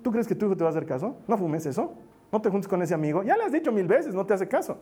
¿Tú 0.00 0.10
crees 0.10 0.26
que 0.26 0.34
tu 0.34 0.46
hijo 0.46 0.56
te 0.56 0.64
va 0.64 0.70
a 0.70 0.70
hacer 0.70 0.86
caso? 0.86 1.14
¿No 1.28 1.36
fumes 1.36 1.66
eso? 1.66 1.92
¿No 2.32 2.40
te 2.40 2.48
juntes 2.48 2.66
con 2.66 2.80
ese 2.80 2.94
amigo? 2.94 3.22
Ya 3.22 3.36
le 3.36 3.42
has 3.42 3.52
dicho 3.52 3.70
mil 3.70 3.86
veces, 3.86 4.14
no 4.14 4.24
te 4.24 4.32
hace 4.32 4.48
caso. 4.48 4.78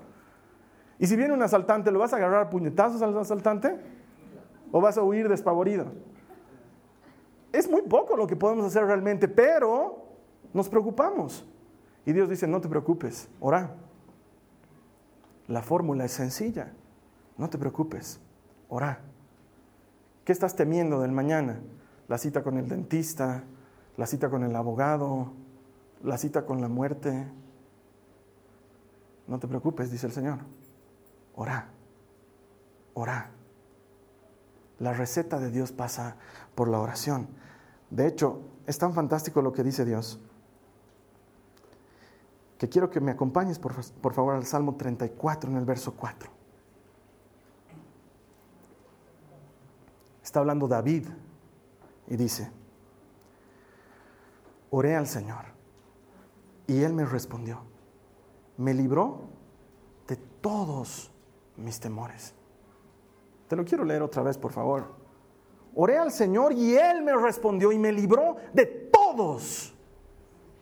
Y 1.00 1.08
si 1.08 1.16
viene 1.16 1.34
un 1.34 1.42
asaltante, 1.42 1.90
¿lo 1.90 1.98
vas 1.98 2.12
a 2.12 2.16
agarrar 2.18 2.42
a 2.42 2.50
puñetazos 2.50 3.02
al 3.02 3.18
asaltante? 3.18 3.80
¿O 4.70 4.80
vas 4.80 4.96
a 4.96 5.02
huir 5.02 5.28
despavorido? 5.28 5.86
Es 7.52 7.68
muy 7.68 7.82
poco 7.82 8.16
lo 8.16 8.28
que 8.28 8.36
podemos 8.36 8.64
hacer 8.64 8.84
realmente, 8.84 9.26
pero 9.26 10.04
nos 10.52 10.68
preocupamos. 10.68 11.44
Y 12.06 12.12
Dios 12.12 12.28
dice, 12.28 12.46
no 12.46 12.60
te 12.60 12.68
preocupes, 12.68 13.28
ora. 13.40 13.74
La 15.48 15.62
fórmula 15.62 16.04
es 16.04 16.12
sencilla, 16.12 16.72
no 17.36 17.50
te 17.50 17.58
preocupes, 17.58 18.20
ora. 18.68 19.00
¿Qué 20.24 20.32
estás 20.32 20.56
temiendo 20.56 21.00
del 21.00 21.12
mañana? 21.12 21.60
La 22.08 22.16
cita 22.16 22.42
con 22.42 22.56
el 22.56 22.68
dentista, 22.68 23.44
la 23.98 24.06
cita 24.06 24.30
con 24.30 24.42
el 24.42 24.56
abogado, 24.56 25.32
la 26.02 26.16
cita 26.16 26.46
con 26.46 26.62
la 26.62 26.68
muerte. 26.68 27.26
No 29.26 29.38
te 29.38 29.46
preocupes, 29.46 29.90
dice 29.90 30.06
el 30.06 30.12
Señor. 30.12 30.38
Ora, 31.34 31.68
ora. 32.94 33.30
La 34.78 34.94
receta 34.94 35.38
de 35.38 35.50
Dios 35.50 35.72
pasa 35.72 36.16
por 36.54 36.68
la 36.68 36.80
oración. 36.80 37.28
De 37.90 38.06
hecho, 38.06 38.40
es 38.66 38.78
tan 38.78 38.94
fantástico 38.94 39.42
lo 39.42 39.52
que 39.52 39.62
dice 39.62 39.84
Dios 39.84 40.20
quiero 42.68 42.90
que 42.90 43.00
me 43.00 43.10
acompañes 43.10 43.58
por, 43.58 43.74
por 44.00 44.14
favor 44.14 44.34
al 44.34 44.44
Salmo 44.44 44.76
34 44.76 45.50
en 45.50 45.56
el 45.56 45.64
verso 45.64 45.94
4. 45.94 46.30
Está 50.22 50.40
hablando 50.40 50.66
David 50.66 51.06
y 52.08 52.16
dice, 52.16 52.50
oré 54.70 54.96
al 54.96 55.06
Señor 55.06 55.44
y 56.66 56.82
Él 56.82 56.94
me 56.94 57.04
respondió, 57.04 57.60
me 58.56 58.72
libró 58.72 59.20
de 60.08 60.16
todos 60.16 61.12
mis 61.56 61.78
temores. 61.78 62.34
Te 63.48 63.56
lo 63.56 63.64
quiero 63.64 63.84
leer 63.84 64.02
otra 64.02 64.22
vez, 64.22 64.38
por 64.38 64.52
favor. 64.52 64.94
Oré 65.74 65.98
al 65.98 66.12
Señor 66.12 66.52
y 66.52 66.74
Él 66.76 67.02
me 67.02 67.14
respondió 67.16 67.72
y 67.72 67.78
me 67.78 67.92
libró 67.92 68.36
de 68.52 68.66
todos 68.66 69.74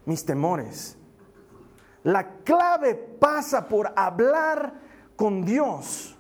mis 0.04 0.24
temores. 0.24 0.96
La 2.04 2.38
clave 2.44 2.94
pasa 2.94 3.68
por 3.68 3.92
hablar 3.94 4.74
con 5.16 5.44
Dios. 5.44 6.16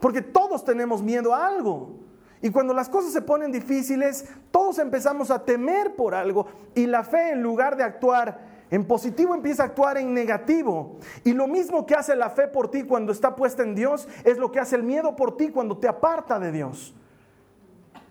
Porque 0.00 0.22
todos 0.22 0.64
tenemos 0.64 1.02
miedo 1.02 1.34
a 1.34 1.46
algo. 1.46 1.96
Y 2.40 2.50
cuando 2.50 2.72
las 2.72 2.88
cosas 2.88 3.12
se 3.12 3.22
ponen 3.22 3.50
difíciles, 3.50 4.26
todos 4.52 4.78
empezamos 4.78 5.30
a 5.30 5.44
temer 5.44 5.96
por 5.96 6.14
algo. 6.14 6.46
Y 6.74 6.86
la 6.86 7.02
fe, 7.02 7.30
en 7.30 7.42
lugar 7.42 7.76
de 7.76 7.82
actuar 7.82 8.46
en 8.70 8.86
positivo, 8.86 9.34
empieza 9.34 9.64
a 9.64 9.66
actuar 9.66 9.98
en 9.98 10.14
negativo. 10.14 10.98
Y 11.24 11.32
lo 11.32 11.48
mismo 11.48 11.84
que 11.84 11.94
hace 11.94 12.14
la 12.14 12.30
fe 12.30 12.46
por 12.46 12.70
ti 12.70 12.84
cuando 12.84 13.10
está 13.10 13.34
puesta 13.34 13.64
en 13.64 13.74
Dios, 13.74 14.06
es 14.24 14.38
lo 14.38 14.52
que 14.52 14.60
hace 14.60 14.76
el 14.76 14.84
miedo 14.84 15.16
por 15.16 15.36
ti 15.36 15.48
cuando 15.48 15.78
te 15.78 15.88
aparta 15.88 16.38
de 16.38 16.52
Dios. 16.52 16.94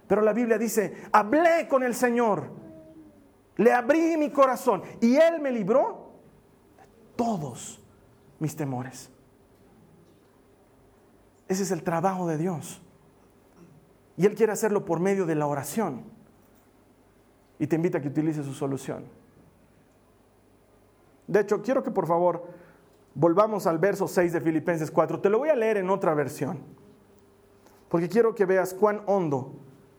Pero 0.07 0.21
la 0.21 0.33
Biblia 0.33 0.57
dice, 0.57 1.03
hablé 1.13 1.67
con 1.69 1.83
el 1.83 1.93
Señor, 1.93 2.49
le 3.57 3.71
abrí 3.73 4.17
mi 4.17 4.29
corazón 4.29 4.81
y 5.01 5.15
Él 5.15 5.41
me 5.41 5.51
libró 5.51 6.06
todos 7.17 7.81
mis 8.39 8.55
temores. 8.55 9.09
Ese 11.49 11.63
es 11.63 11.71
el 11.71 11.83
trabajo 11.83 12.27
de 12.27 12.37
Dios. 12.37 12.81
Y 14.15 14.25
Él 14.25 14.35
quiere 14.35 14.53
hacerlo 14.53 14.85
por 14.85 14.99
medio 14.99 15.25
de 15.25 15.35
la 15.35 15.47
oración. 15.47 16.03
Y 17.59 17.67
te 17.67 17.75
invita 17.75 17.97
a 17.97 18.01
que 18.01 18.07
utilices 18.07 18.45
su 18.45 18.53
solución. 18.53 19.05
De 21.27 21.41
hecho, 21.41 21.61
quiero 21.61 21.83
que 21.83 21.91
por 21.91 22.07
favor 22.07 22.45
volvamos 23.13 23.67
al 23.67 23.79
verso 23.79 24.07
6 24.07 24.33
de 24.33 24.41
Filipenses 24.41 24.91
4. 24.91 25.19
Te 25.19 25.29
lo 25.29 25.39
voy 25.39 25.49
a 25.49 25.55
leer 25.55 25.77
en 25.77 25.89
otra 25.89 26.13
versión. 26.13 26.59
Porque 27.89 28.09
quiero 28.09 28.35
que 28.35 28.45
veas 28.45 28.73
cuán 28.73 29.01
hondo 29.05 29.55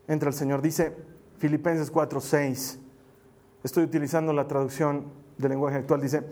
entra 0.07 0.29
el 0.29 0.35
Señor. 0.35 0.63
Dice 0.63 0.97
Filipenses 1.39 1.91
4, 1.91 2.21
6. 2.21 2.79
Estoy 3.63 3.85
utilizando 3.85 4.33
la 4.33 4.47
traducción 4.47 5.07
del 5.37 5.51
lenguaje 5.51 5.79
actual. 5.79 6.01
Dice, 6.01 6.25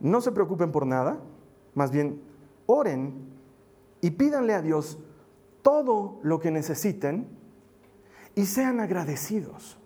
no 0.00 0.20
se 0.20 0.32
preocupen 0.32 0.72
por 0.72 0.86
nada, 0.86 1.18
más 1.74 1.90
bien 1.90 2.22
oren 2.66 3.14
y 4.00 4.10
pídanle 4.10 4.54
a 4.54 4.62
Dios 4.62 4.98
todo 5.62 6.18
lo 6.22 6.40
que 6.40 6.50
necesiten 6.50 7.28
y 8.34 8.46
sean 8.46 8.80
agradecidos. 8.80 9.78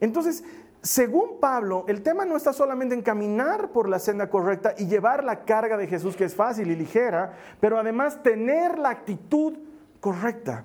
Entonces, 0.00 0.44
según 0.82 1.38
Pablo, 1.40 1.84
el 1.86 2.02
tema 2.02 2.24
no 2.24 2.36
está 2.36 2.52
solamente 2.52 2.94
en 2.94 3.02
caminar 3.02 3.70
por 3.70 3.88
la 3.88 3.98
senda 3.98 4.28
correcta 4.28 4.74
y 4.76 4.86
llevar 4.86 5.22
la 5.22 5.44
carga 5.44 5.76
de 5.76 5.86
Jesús, 5.86 6.16
que 6.16 6.24
es 6.24 6.34
fácil 6.34 6.70
y 6.70 6.76
ligera, 6.76 7.34
pero 7.60 7.78
además 7.78 8.22
tener 8.22 8.78
la 8.78 8.90
actitud 8.90 9.58
correcta. 10.00 10.64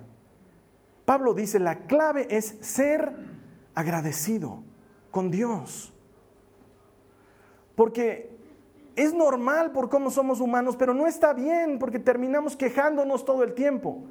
Pablo 1.04 1.34
dice, 1.34 1.60
la 1.60 1.86
clave 1.86 2.26
es 2.30 2.56
ser 2.60 3.14
agradecido 3.74 4.64
con 5.10 5.30
Dios. 5.30 5.94
Porque 7.78 8.28
es 8.96 9.14
normal 9.14 9.70
por 9.70 9.88
cómo 9.88 10.10
somos 10.10 10.40
humanos, 10.40 10.74
pero 10.76 10.94
no 10.94 11.06
está 11.06 11.32
bien 11.32 11.78
porque 11.78 12.00
terminamos 12.00 12.56
quejándonos 12.56 13.24
todo 13.24 13.44
el 13.44 13.54
tiempo. 13.54 14.02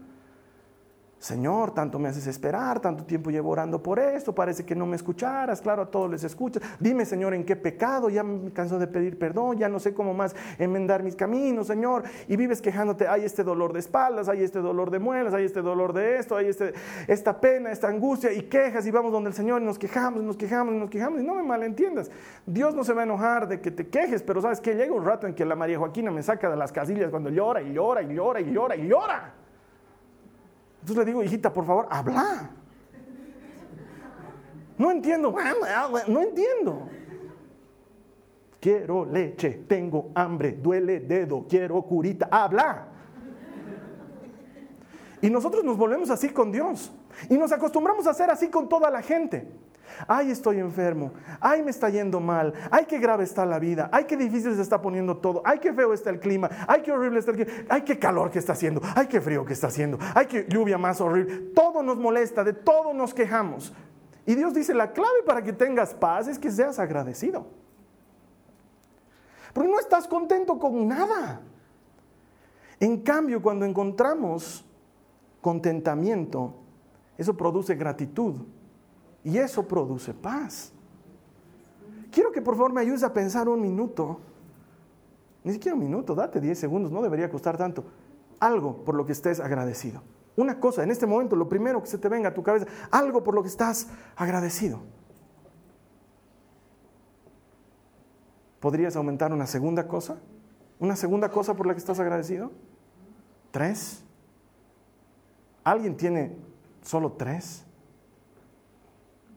Señor, 1.19 1.73
tanto 1.73 1.97
me 1.97 2.09
haces 2.09 2.27
esperar, 2.27 2.79
tanto 2.79 3.03
tiempo 3.03 3.31
llevo 3.31 3.49
orando 3.49 3.81
por 3.81 3.97
esto, 3.97 4.35
parece 4.35 4.63
que 4.63 4.75
no 4.75 4.85
me 4.85 4.95
escucharas, 4.95 5.61
claro, 5.61 5.81
a 5.81 5.85
todos 5.89 6.11
les 6.11 6.23
escuchas. 6.23 6.61
Dime, 6.79 7.05
Señor, 7.05 7.33
en 7.33 7.43
qué 7.43 7.55
pecado, 7.55 8.09
ya 8.09 8.23
me 8.23 8.51
canso 8.51 8.77
de 8.77 8.85
pedir 8.85 9.17
perdón, 9.17 9.57
ya 9.57 9.67
no 9.67 9.79
sé 9.79 9.95
cómo 9.95 10.13
más 10.13 10.35
enmendar 10.59 11.01
mis 11.01 11.15
caminos, 11.15 11.67
Señor. 11.67 12.03
Y 12.27 12.37
vives 12.37 12.61
quejándote, 12.61 13.07
hay 13.07 13.25
este 13.25 13.43
dolor 13.43 13.73
de 13.73 13.79
espaldas, 13.79 14.29
hay 14.29 14.43
este 14.43 14.59
dolor 14.59 14.91
de 14.91 14.99
muelas, 14.99 15.33
hay 15.33 15.45
este 15.45 15.63
dolor 15.63 15.91
de 15.91 16.17
esto, 16.17 16.35
hay 16.37 16.49
este, 16.49 16.73
esta 17.07 17.41
pena, 17.41 17.71
esta 17.71 17.87
angustia, 17.87 18.31
y 18.31 18.43
quejas, 18.43 18.85
y 18.85 18.91
vamos 18.91 19.11
donde 19.11 19.31
el 19.31 19.35
Señor 19.35 19.63
y 19.63 19.65
nos 19.65 19.79
quejamos, 19.79 20.21
nos 20.21 20.37
quejamos, 20.37 20.75
nos 20.75 20.89
quejamos, 20.91 21.21
y 21.21 21.23
no 21.23 21.33
me 21.33 21.41
malentiendas. 21.41 22.11
Dios 22.45 22.75
no 22.75 22.83
se 22.83 22.93
va 22.93 23.01
a 23.01 23.05
enojar 23.05 23.47
de 23.47 23.59
que 23.59 23.71
te 23.71 23.87
quejes, 23.87 24.21
pero 24.21 24.39
sabes 24.39 24.61
que 24.61 24.75
llega 24.75 24.93
un 24.93 25.03
rato 25.03 25.25
en 25.25 25.33
que 25.33 25.45
la 25.45 25.55
María 25.55 25.79
Joaquina 25.79 26.11
me 26.11 26.21
saca 26.21 26.47
de 26.47 26.57
las 26.57 26.71
casillas 26.71 27.09
cuando 27.09 27.31
llora 27.31 27.63
y 27.63 27.73
llora 27.73 28.03
y 28.03 28.13
llora 28.13 28.39
y 28.39 28.51
llora 28.51 28.75
y 28.75 28.87
llora. 28.87 29.46
Entonces 30.81 30.97
le 30.97 31.05
digo, 31.05 31.23
hijita, 31.23 31.51
por 31.51 31.65
favor, 31.65 31.87
habla. 31.89 32.51
No 34.77 34.91
entiendo, 34.91 35.35
no 36.07 36.21
entiendo. 36.21 36.89
Quiero 38.59 39.05
leche, 39.05 39.63
tengo 39.67 40.11
hambre, 40.15 40.53
duele 40.53 40.99
dedo, 40.99 41.45
quiero 41.47 41.81
curita, 41.81 42.27
habla. 42.31 42.87
Y 45.21 45.29
nosotros 45.29 45.63
nos 45.63 45.77
volvemos 45.77 46.09
así 46.09 46.29
con 46.29 46.51
Dios. 46.51 46.91
Y 47.29 47.37
nos 47.37 47.51
acostumbramos 47.51 48.05
a 48.07 48.13
ser 48.13 48.29
así 48.29 48.49
con 48.49 48.69
toda 48.69 48.89
la 48.91 49.01
gente 49.01 49.47
ay 50.07 50.31
estoy 50.31 50.59
enfermo, 50.59 51.11
ay 51.39 51.63
me 51.63 51.71
está 51.71 51.89
yendo 51.89 52.19
mal, 52.19 52.53
ay 52.69 52.85
qué 52.85 52.99
grave 52.99 53.23
está 53.23 53.45
la 53.45 53.59
vida, 53.59 53.89
ay 53.91 54.05
qué 54.05 54.17
difícil 54.17 54.55
se 54.55 54.61
está 54.61 54.81
poniendo 54.81 55.17
todo, 55.17 55.41
ay 55.45 55.59
qué 55.59 55.73
feo 55.73 55.93
está 55.93 56.09
el 56.09 56.19
clima, 56.19 56.49
ay 56.67 56.81
qué 56.81 56.91
horrible 56.91 57.19
está 57.19 57.31
el 57.31 57.37
clima, 57.37 57.65
ay 57.69 57.81
qué 57.81 57.97
calor 57.97 58.29
que 58.29 58.39
está 58.39 58.53
haciendo, 58.53 58.81
ay 58.95 59.07
qué 59.07 59.21
frío 59.21 59.45
que 59.45 59.53
está 59.53 59.67
haciendo, 59.67 59.97
ay 60.13 60.25
qué 60.25 60.45
lluvia 60.49 60.77
más 60.77 61.01
horrible. 61.01 61.51
Todo 61.55 61.81
nos 61.81 61.97
molesta, 61.97 62.43
de 62.43 62.53
todo 62.53 62.93
nos 62.93 63.13
quejamos. 63.13 63.73
Y 64.25 64.35
Dios 64.35 64.53
dice, 64.53 64.73
la 64.73 64.91
clave 64.91 65.23
para 65.25 65.41
que 65.41 65.53
tengas 65.53 65.93
paz 65.93 66.27
es 66.27 66.37
que 66.37 66.51
seas 66.51 66.79
agradecido. 66.79 67.47
Porque 69.53 69.71
no 69.71 69.79
estás 69.79 70.07
contento 70.07 70.59
con 70.59 70.87
nada. 70.87 71.41
En 72.79 73.01
cambio, 73.01 73.41
cuando 73.41 73.65
encontramos 73.65 74.65
contentamiento, 75.41 76.55
eso 77.17 77.35
produce 77.35 77.75
gratitud 77.75 78.35
y 79.27 79.37
eso 79.39 79.67
produce 79.67 80.13
paz. 80.13 80.71
Quiero 82.11 82.31
que 82.31 82.41
por 82.41 82.55
favor 82.55 82.71
me 82.71 82.79
ayudes 82.79 83.03
a 83.03 83.11
pensar 83.11 83.49
un 83.49 83.59
minuto. 83.59 84.21
Ni 85.43 85.51
siquiera 85.51 85.75
un 85.75 85.81
minuto, 85.81 86.15
date 86.15 86.39
10 86.39 86.57
segundos, 86.57 86.93
no 86.93 87.01
debería 87.01 87.29
costar 87.29 87.57
tanto. 87.57 87.83
Algo 88.39 88.85
por 88.85 88.95
lo 88.95 89.05
que 89.05 89.11
estés 89.11 89.41
agradecido. 89.41 90.01
Una 90.37 90.61
cosa, 90.61 90.81
en 90.81 90.91
este 90.91 91.05
momento, 91.05 91.35
lo 91.35 91.49
primero 91.49 91.81
que 91.81 91.89
se 91.89 91.97
te 91.97 92.07
venga 92.07 92.29
a 92.29 92.33
tu 92.33 92.41
cabeza, 92.41 92.67
algo 92.89 93.21
por 93.21 93.35
lo 93.35 93.41
que 93.41 93.49
estás 93.49 93.89
agradecido. 94.15 94.79
¿Podrías 98.61 98.95
aumentar 98.95 99.33
una 99.33 99.45
segunda 99.45 99.89
cosa? 99.89 100.21
¿Una 100.79 100.95
segunda 100.95 101.29
cosa 101.31 101.53
por 101.53 101.67
la 101.67 101.73
que 101.73 101.79
estás 101.79 101.99
agradecido? 101.99 102.53
¿Tres? 103.51 104.05
¿Alguien 105.65 105.97
tiene 105.97 106.37
solo 106.81 107.11
tres? 107.11 107.66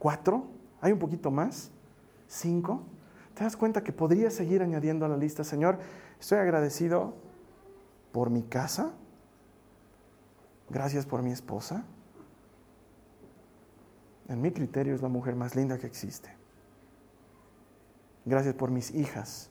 ¿Cuatro? 0.01 0.49
¿Hay 0.81 0.93
un 0.93 0.99
poquito 0.99 1.31
más? 1.31 1.71
¿Cinco? 2.27 2.83
¿Te 3.35 3.45
das 3.45 3.55
cuenta 3.55 3.85
que 3.85 3.93
podría 3.93 4.31
seguir 4.31 4.63
añadiendo 4.63 5.05
a 5.05 5.09
la 5.09 5.17
lista, 5.19 5.45
Señor? 5.45 5.79
Estoy 6.19 6.39
agradecido 6.39 7.15
por 8.11 8.31
mi 8.31 8.43
casa. 8.43 8.93
Gracias 10.71 11.05
por 11.05 11.23
mi 11.23 11.33
esposa. 11.33 11.85
En 14.29 14.41
mi 14.41 14.51
criterio 14.53 14.95
es 14.95 15.03
la 15.03 15.09
mujer 15.09 15.37
más 15.37 15.55
linda 15.55 15.77
que 15.77 15.87
existe. 15.87 16.35
Gracias 18.25 18.55
por 18.55 18.71
mis 18.71 18.95
hijas. 18.95 19.51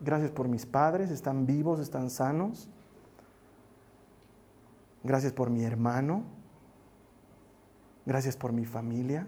Gracias 0.00 0.30
por 0.30 0.46
mis 0.46 0.64
padres, 0.64 1.10
están 1.10 1.44
vivos, 1.44 1.80
están 1.80 2.08
sanos. 2.08 2.68
Gracias 5.02 5.32
por 5.32 5.50
mi 5.50 5.64
hermano. 5.64 6.37
Gracias 8.08 8.38
por 8.38 8.54
mi 8.54 8.64
familia. 8.64 9.26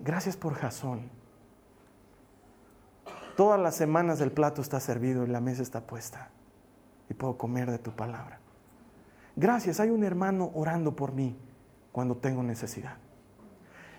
Gracias 0.00 0.36
por 0.36 0.52
Jasón. 0.52 1.08
Todas 3.34 3.58
las 3.58 3.74
semanas 3.74 4.20
el 4.20 4.30
plato 4.30 4.60
está 4.60 4.78
servido 4.78 5.24
y 5.24 5.28
la 5.28 5.40
mesa 5.40 5.62
está 5.62 5.80
puesta 5.86 6.28
y 7.08 7.14
puedo 7.14 7.38
comer 7.38 7.70
de 7.70 7.78
tu 7.78 7.92
palabra. 7.92 8.40
Gracias, 9.36 9.80
hay 9.80 9.88
un 9.88 10.04
hermano 10.04 10.50
orando 10.52 10.94
por 10.94 11.12
mí 11.12 11.34
cuando 11.92 12.18
tengo 12.18 12.42
necesidad. 12.42 12.98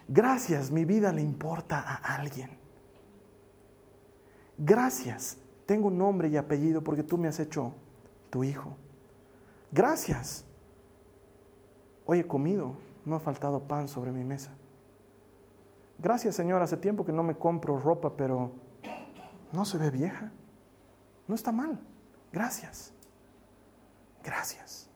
Gracias, 0.08 0.70
mi 0.70 0.86
vida 0.86 1.12
le 1.12 1.24
importa 1.24 1.80
a 1.80 2.14
alguien. 2.14 2.52
Gracias, 4.60 5.40
tengo 5.66 5.90
nombre 5.90 6.28
y 6.28 6.38
apellido 6.38 6.84
porque 6.84 7.02
tú 7.02 7.18
me 7.18 7.28
has 7.28 7.40
hecho 7.40 7.74
tu 8.30 8.44
hijo. 8.44 8.78
Gracias. 9.72 10.46
Hoy 12.06 12.20
he 12.20 12.28
comido, 12.28 12.76
no 13.08 13.16
ha 13.16 13.20
faltado 13.20 13.68
pan 13.68 13.88
sobre 13.88 14.12
mi 14.12 14.24
mesa. 14.24 14.52
Gracias 15.98 16.36
Señor, 16.36 16.62
hace 16.62 16.78
tiempo 16.78 17.06
que 17.06 17.12
no 17.12 17.24
me 17.24 17.36
compro 17.36 17.80
ropa, 17.80 18.16
pero 18.16 18.52
no 19.52 19.66
se 19.66 19.78
ve 19.78 19.90
vieja. 19.90 20.32
No 21.28 21.36
está 21.36 21.52
mal. 21.52 21.80
Gracias. 22.32 22.94
Gracias. 24.24 24.90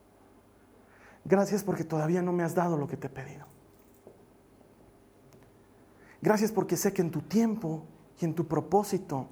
Gracias 1.24 1.64
porque 1.64 1.84
todavía 1.84 2.22
no 2.22 2.34
me 2.34 2.44
has 2.44 2.56
dado 2.56 2.78
lo 2.78 2.88
que 2.88 2.98
te 2.98 3.08
he 3.08 3.10
pedido. 3.10 3.46
Gracias 6.22 6.52
porque 6.52 6.78
sé 6.78 6.94
que 6.94 7.02
en 7.02 7.12
tu 7.12 7.22
tiempo 7.22 7.84
y 8.20 8.26
en 8.26 8.36
tu 8.36 8.48
propósito 8.48 9.28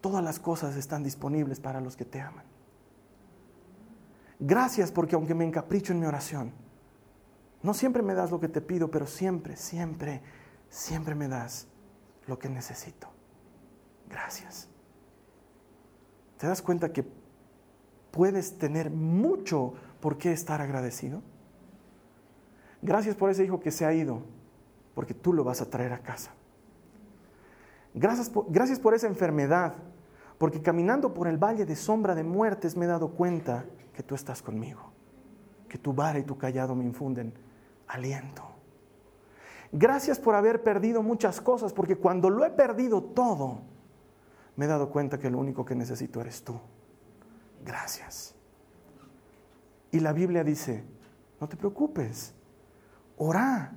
todas 0.00 0.24
las 0.24 0.40
cosas 0.40 0.76
están 0.76 1.02
disponibles 1.02 1.60
para 1.60 1.80
los 1.80 1.96
que 1.96 2.04
te 2.04 2.20
aman. 2.20 2.44
Gracias 4.38 4.90
porque 4.90 5.14
aunque 5.14 5.34
me 5.34 5.44
encapricho 5.44 5.92
en 5.92 6.00
mi 6.00 6.06
oración, 6.06 6.52
no 7.62 7.74
siempre 7.74 8.02
me 8.02 8.14
das 8.14 8.30
lo 8.30 8.40
que 8.40 8.48
te 8.48 8.60
pido, 8.60 8.90
pero 8.90 9.06
siempre, 9.06 9.56
siempre, 9.56 10.22
siempre 10.68 11.14
me 11.14 11.28
das 11.28 11.66
lo 12.26 12.38
que 12.38 12.48
necesito. 12.48 13.08
Gracias. 14.08 14.68
¿Te 16.38 16.46
das 16.46 16.62
cuenta 16.62 16.92
que 16.92 17.04
puedes 18.10 18.56
tener 18.58 18.90
mucho 18.90 19.74
por 20.00 20.16
qué 20.16 20.32
estar 20.32 20.62
agradecido? 20.62 21.22
Gracias 22.80 23.14
por 23.14 23.28
ese 23.28 23.44
hijo 23.44 23.60
que 23.60 23.70
se 23.70 23.84
ha 23.84 23.92
ido, 23.92 24.22
porque 24.94 25.12
tú 25.12 25.34
lo 25.34 25.44
vas 25.44 25.60
a 25.60 25.68
traer 25.68 25.92
a 25.92 25.98
casa. 25.98 26.32
Gracias 27.92 28.30
por, 28.30 28.50
gracias 28.50 28.78
por 28.78 28.94
esa 28.94 29.06
enfermedad, 29.06 29.74
porque 30.38 30.62
caminando 30.62 31.12
por 31.12 31.28
el 31.28 31.36
valle 31.36 31.66
de 31.66 31.76
sombra 31.76 32.14
de 32.14 32.24
muertes 32.24 32.74
me 32.74 32.86
he 32.86 32.88
dado 32.88 33.10
cuenta 33.10 33.66
que 33.92 34.02
tú 34.02 34.14
estás 34.14 34.40
conmigo, 34.40 34.92
que 35.68 35.76
tu 35.76 35.92
vara 35.92 36.18
y 36.18 36.22
tu 36.22 36.38
callado 36.38 36.74
me 36.74 36.84
infunden 36.84 37.34
aliento. 37.90 38.42
Gracias 39.72 40.18
por 40.18 40.34
haber 40.34 40.62
perdido 40.62 41.02
muchas 41.02 41.40
cosas, 41.40 41.72
porque 41.72 41.96
cuando 41.96 42.28
lo 42.28 42.44
he 42.44 42.50
perdido 42.50 43.02
todo, 43.02 43.60
me 44.56 44.64
he 44.64 44.68
dado 44.68 44.90
cuenta 44.90 45.18
que 45.18 45.30
lo 45.30 45.38
único 45.38 45.64
que 45.64 45.74
necesito 45.74 46.20
eres 46.20 46.42
tú. 46.42 46.58
Gracias. 47.64 48.34
Y 49.92 50.00
la 50.00 50.12
Biblia 50.12 50.42
dice, 50.42 50.84
no 51.40 51.48
te 51.48 51.56
preocupes, 51.56 52.34
ora 53.16 53.72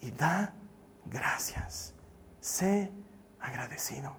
y 0.00 0.10
da 0.10 0.54
gracias. 1.06 1.94
Sé 2.40 2.90
agradecido. 3.40 4.12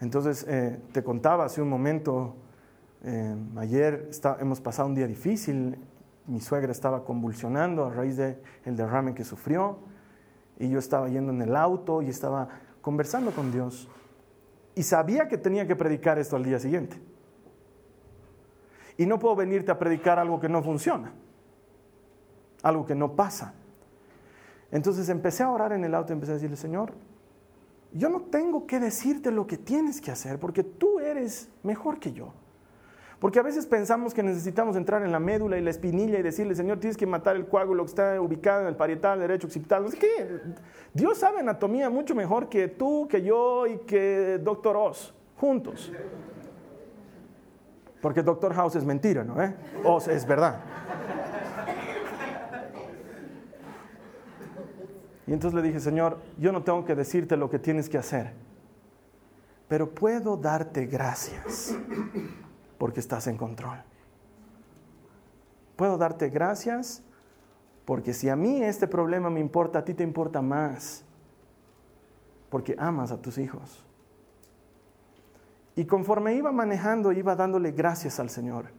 Entonces, 0.00 0.44
eh, 0.48 0.80
te 0.92 1.02
contaba 1.02 1.44
hace 1.44 1.62
un 1.62 1.68
momento, 1.68 2.34
eh, 3.04 3.36
ayer 3.56 4.10
hemos 4.40 4.60
pasado 4.60 4.88
un 4.88 4.94
día 4.94 5.06
difícil, 5.06 5.78
mi 6.26 6.40
suegra 6.40 6.72
estaba 6.72 7.04
convulsionando 7.04 7.84
a 7.84 7.90
raíz 7.90 8.16
del 8.16 8.36
derrame 8.64 9.14
que 9.14 9.24
sufrió, 9.24 9.78
y 10.58 10.68
yo 10.68 10.78
estaba 10.78 11.08
yendo 11.08 11.32
en 11.32 11.42
el 11.42 11.56
auto 11.56 12.02
y 12.02 12.08
estaba 12.08 12.48
conversando 12.80 13.32
con 13.32 13.50
Dios 13.50 13.88
y 14.74 14.82
sabía 14.82 15.28
que 15.28 15.38
tenía 15.38 15.66
que 15.66 15.76
predicar 15.76 16.18
esto 16.18 16.36
al 16.36 16.44
día 16.44 16.58
siguiente. 16.58 17.00
Y 18.96 19.06
no 19.06 19.18
puedo 19.18 19.36
venirte 19.36 19.70
a 19.70 19.78
predicar 19.78 20.18
algo 20.18 20.38
que 20.38 20.48
no 20.48 20.62
funciona, 20.62 21.12
algo 22.62 22.86
que 22.86 22.94
no 22.94 23.16
pasa. 23.16 23.54
Entonces 24.70 25.08
empecé 25.08 25.42
a 25.42 25.50
orar 25.50 25.72
en 25.72 25.84
el 25.84 25.94
auto 25.94 26.12
y 26.12 26.14
empecé 26.14 26.32
a 26.32 26.34
decirle, 26.34 26.56
Señor, 26.56 26.92
yo 27.92 28.08
no 28.08 28.22
tengo 28.22 28.66
que 28.66 28.80
decirte 28.80 29.30
lo 29.30 29.46
que 29.46 29.58
tienes 29.58 30.00
que 30.00 30.10
hacer 30.10 30.38
porque 30.38 30.62
tú 30.62 31.00
eres 31.00 31.50
mejor 31.62 31.98
que 31.98 32.12
yo. 32.12 32.32
Porque 33.22 33.38
a 33.38 33.42
veces 33.42 33.66
pensamos 33.66 34.12
que 34.12 34.20
necesitamos 34.20 34.74
entrar 34.74 35.04
en 35.04 35.12
la 35.12 35.20
médula 35.20 35.56
y 35.56 35.60
la 35.60 35.70
espinilla 35.70 36.18
y 36.18 36.22
decirle, 36.22 36.56
Señor, 36.56 36.80
tienes 36.80 36.96
que 36.96 37.06
matar 37.06 37.36
el 37.36 37.46
coágulo 37.46 37.84
que 37.84 37.90
está 37.90 38.20
ubicado 38.20 38.62
en 38.62 38.66
el 38.66 38.74
parietal 38.74 39.20
derecho 39.20 39.46
occipital. 39.46 39.84
No 39.84 39.90
sé 39.90 39.98
qué. 39.98 40.40
Dios 40.92 41.18
sabe 41.18 41.38
anatomía 41.38 41.88
mucho 41.88 42.16
mejor 42.16 42.48
que 42.48 42.66
tú, 42.66 43.06
que 43.08 43.22
yo 43.22 43.68
y 43.68 43.78
que 43.86 44.40
Doctor 44.42 44.76
Oz, 44.76 45.14
juntos. 45.36 45.92
Porque 48.00 48.24
Doctor 48.24 48.54
House 48.54 48.74
es 48.74 48.84
mentira, 48.84 49.22
¿no? 49.22 49.40
¿Eh? 49.40 49.54
Oz 49.84 50.08
es 50.08 50.26
verdad. 50.26 50.58
Y 55.28 55.32
entonces 55.32 55.54
le 55.54 55.62
dije, 55.64 55.78
Señor, 55.78 56.18
yo 56.38 56.50
no 56.50 56.64
tengo 56.64 56.84
que 56.84 56.96
decirte 56.96 57.36
lo 57.36 57.48
que 57.48 57.60
tienes 57.60 57.88
que 57.88 57.98
hacer, 57.98 58.32
pero 59.68 59.88
puedo 59.88 60.36
darte 60.36 60.86
gracias 60.86 61.78
porque 62.82 62.98
estás 62.98 63.28
en 63.28 63.36
control. 63.36 63.80
Puedo 65.76 65.98
darte 65.98 66.30
gracias 66.30 67.04
porque 67.84 68.12
si 68.12 68.28
a 68.28 68.34
mí 68.34 68.60
este 68.60 68.88
problema 68.88 69.30
me 69.30 69.38
importa, 69.38 69.78
a 69.78 69.84
ti 69.84 69.94
te 69.94 70.02
importa 70.02 70.42
más, 70.42 71.04
porque 72.50 72.74
amas 72.76 73.12
a 73.12 73.22
tus 73.22 73.38
hijos. 73.38 73.86
Y 75.76 75.84
conforme 75.84 76.34
iba 76.34 76.50
manejando, 76.50 77.12
iba 77.12 77.36
dándole 77.36 77.70
gracias 77.70 78.18
al 78.18 78.30
Señor. 78.30 78.72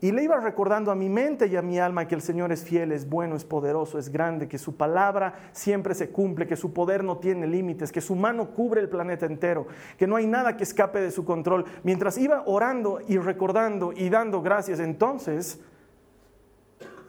Y 0.00 0.12
le 0.12 0.22
iba 0.22 0.38
recordando 0.38 0.90
a 0.90 0.94
mi 0.94 1.08
mente 1.08 1.46
y 1.46 1.56
a 1.56 1.62
mi 1.62 1.78
alma 1.78 2.06
que 2.06 2.14
el 2.14 2.20
Señor 2.20 2.52
es 2.52 2.62
fiel, 2.62 2.92
es 2.92 3.08
bueno, 3.08 3.34
es 3.34 3.44
poderoso, 3.44 3.98
es 3.98 4.10
grande, 4.10 4.46
que 4.46 4.58
su 4.58 4.76
palabra 4.76 5.50
siempre 5.52 5.94
se 5.94 6.10
cumple, 6.10 6.46
que 6.46 6.56
su 6.56 6.74
poder 6.74 7.02
no 7.02 7.16
tiene 7.16 7.46
límites, 7.46 7.90
que 7.90 8.02
su 8.02 8.14
mano 8.14 8.50
cubre 8.50 8.82
el 8.82 8.90
planeta 8.90 9.24
entero, 9.24 9.66
que 9.96 10.06
no 10.06 10.16
hay 10.16 10.26
nada 10.26 10.56
que 10.58 10.64
escape 10.64 11.00
de 11.00 11.10
su 11.10 11.24
control. 11.24 11.64
Mientras 11.82 12.18
iba 12.18 12.42
orando 12.44 13.00
y 13.08 13.16
recordando 13.16 13.92
y 13.92 14.10
dando 14.10 14.42
gracias, 14.42 14.80
entonces 14.80 15.60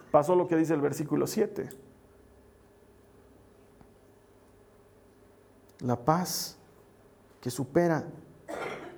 pasó 0.09 0.35
lo 0.35 0.47
que 0.47 0.55
dice 0.55 0.73
el 0.73 0.81
versículo 0.81 1.27
7. 1.27 1.69
La 5.81 5.97
paz 5.97 6.57
que 7.41 7.51
supera 7.51 8.05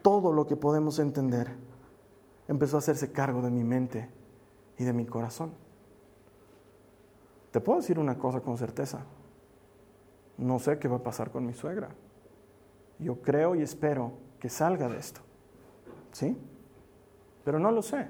todo 0.04 0.32
lo 0.32 0.46
que 0.46 0.56
podemos 0.56 1.00
entender 1.00 1.69
empezó 2.50 2.78
a 2.78 2.80
hacerse 2.80 3.12
cargo 3.12 3.42
de 3.42 3.52
mi 3.52 3.64
mente 3.64 4.10
y 4.78 4.84
de 4.84 4.92
mi 4.92 5.06
corazón. 5.06 5.52
Te 7.52 7.62
puedo 7.62 7.80
decir 7.80 8.00
una 8.00 8.18
cosa 8.18 8.42
con 8.42 8.58
certeza. 8.58 9.06
No 10.38 10.58
sé 10.58 10.80
qué 10.80 10.88
va 10.88 10.98
a 10.98 11.04
pasar 11.04 11.30
con 11.30 11.46
mi 11.46 11.54
suegra. 11.54 11.90
Yo 12.98 13.22
creo 13.22 13.56
y 13.56 13.62
espero 13.62 14.14
que 14.40 14.50
salga 14.50 14.90
de 14.90 14.98
esto. 14.98 15.22
¿Sí? 16.12 16.36
Pero 17.46 17.60
no 17.60 17.72
lo 17.72 17.84
sé. 17.84 18.08